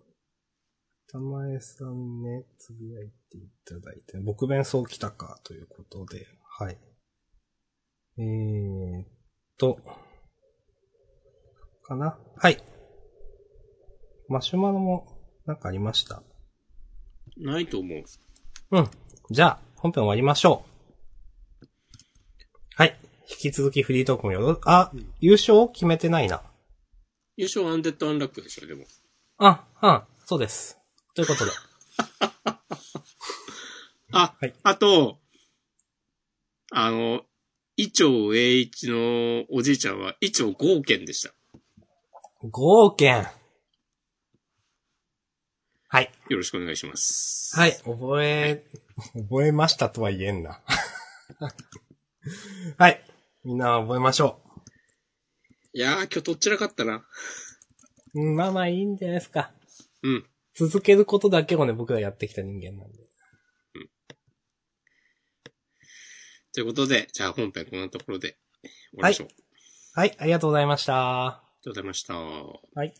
[1.11, 6.27] 玉江さんね、つぶやいていただいて、僕弁そう来たかということで、
[6.59, 6.79] はい。
[8.19, 9.07] えーっ
[9.57, 9.79] と、
[11.83, 12.19] かな？
[12.37, 12.63] はい。
[14.29, 15.07] マシュマロも
[15.47, 16.23] なんかありました？
[17.39, 18.05] ないと思う。
[18.73, 18.91] うん。
[19.31, 20.65] じゃあ、本編終わりましょ
[21.63, 21.67] う。
[22.77, 22.99] はい。
[23.29, 26.43] 引き続きフリートークもよろ、あ、優勝決めてないな。
[27.37, 28.85] 優勝アンデッドアンラックでしょ、でも。
[29.39, 30.79] あ、うん、そうです。
[31.15, 31.51] ということで。
[34.13, 35.21] あ、はいあと、
[36.73, 37.25] あの、
[37.77, 41.35] 伊調栄一のおじいちゃんは、伊調豪賢でした。
[42.43, 43.27] 合憲。
[45.89, 46.13] はい。
[46.29, 47.53] よろしくお願いします。
[47.59, 48.65] はい、覚え、
[49.15, 50.61] 覚えましたとは言えんな。
[52.79, 53.03] はい。
[53.45, 54.41] みんな覚えましょ
[55.73, 57.05] いやー、今日どっちらかったな。
[58.15, 58.21] う。
[58.21, 59.53] うんまあまあいいんじゃないですか。
[60.03, 60.27] うん。
[60.55, 63.11] 続けることだけをね、僕らやってきた人間なんで。
[66.53, 68.37] ということで、じゃあ本編こんなところで
[68.93, 69.29] 終わりましょう。
[69.95, 71.27] はい、ありがとうございました。
[71.27, 72.15] ありがとうございました。
[72.15, 72.95] はい。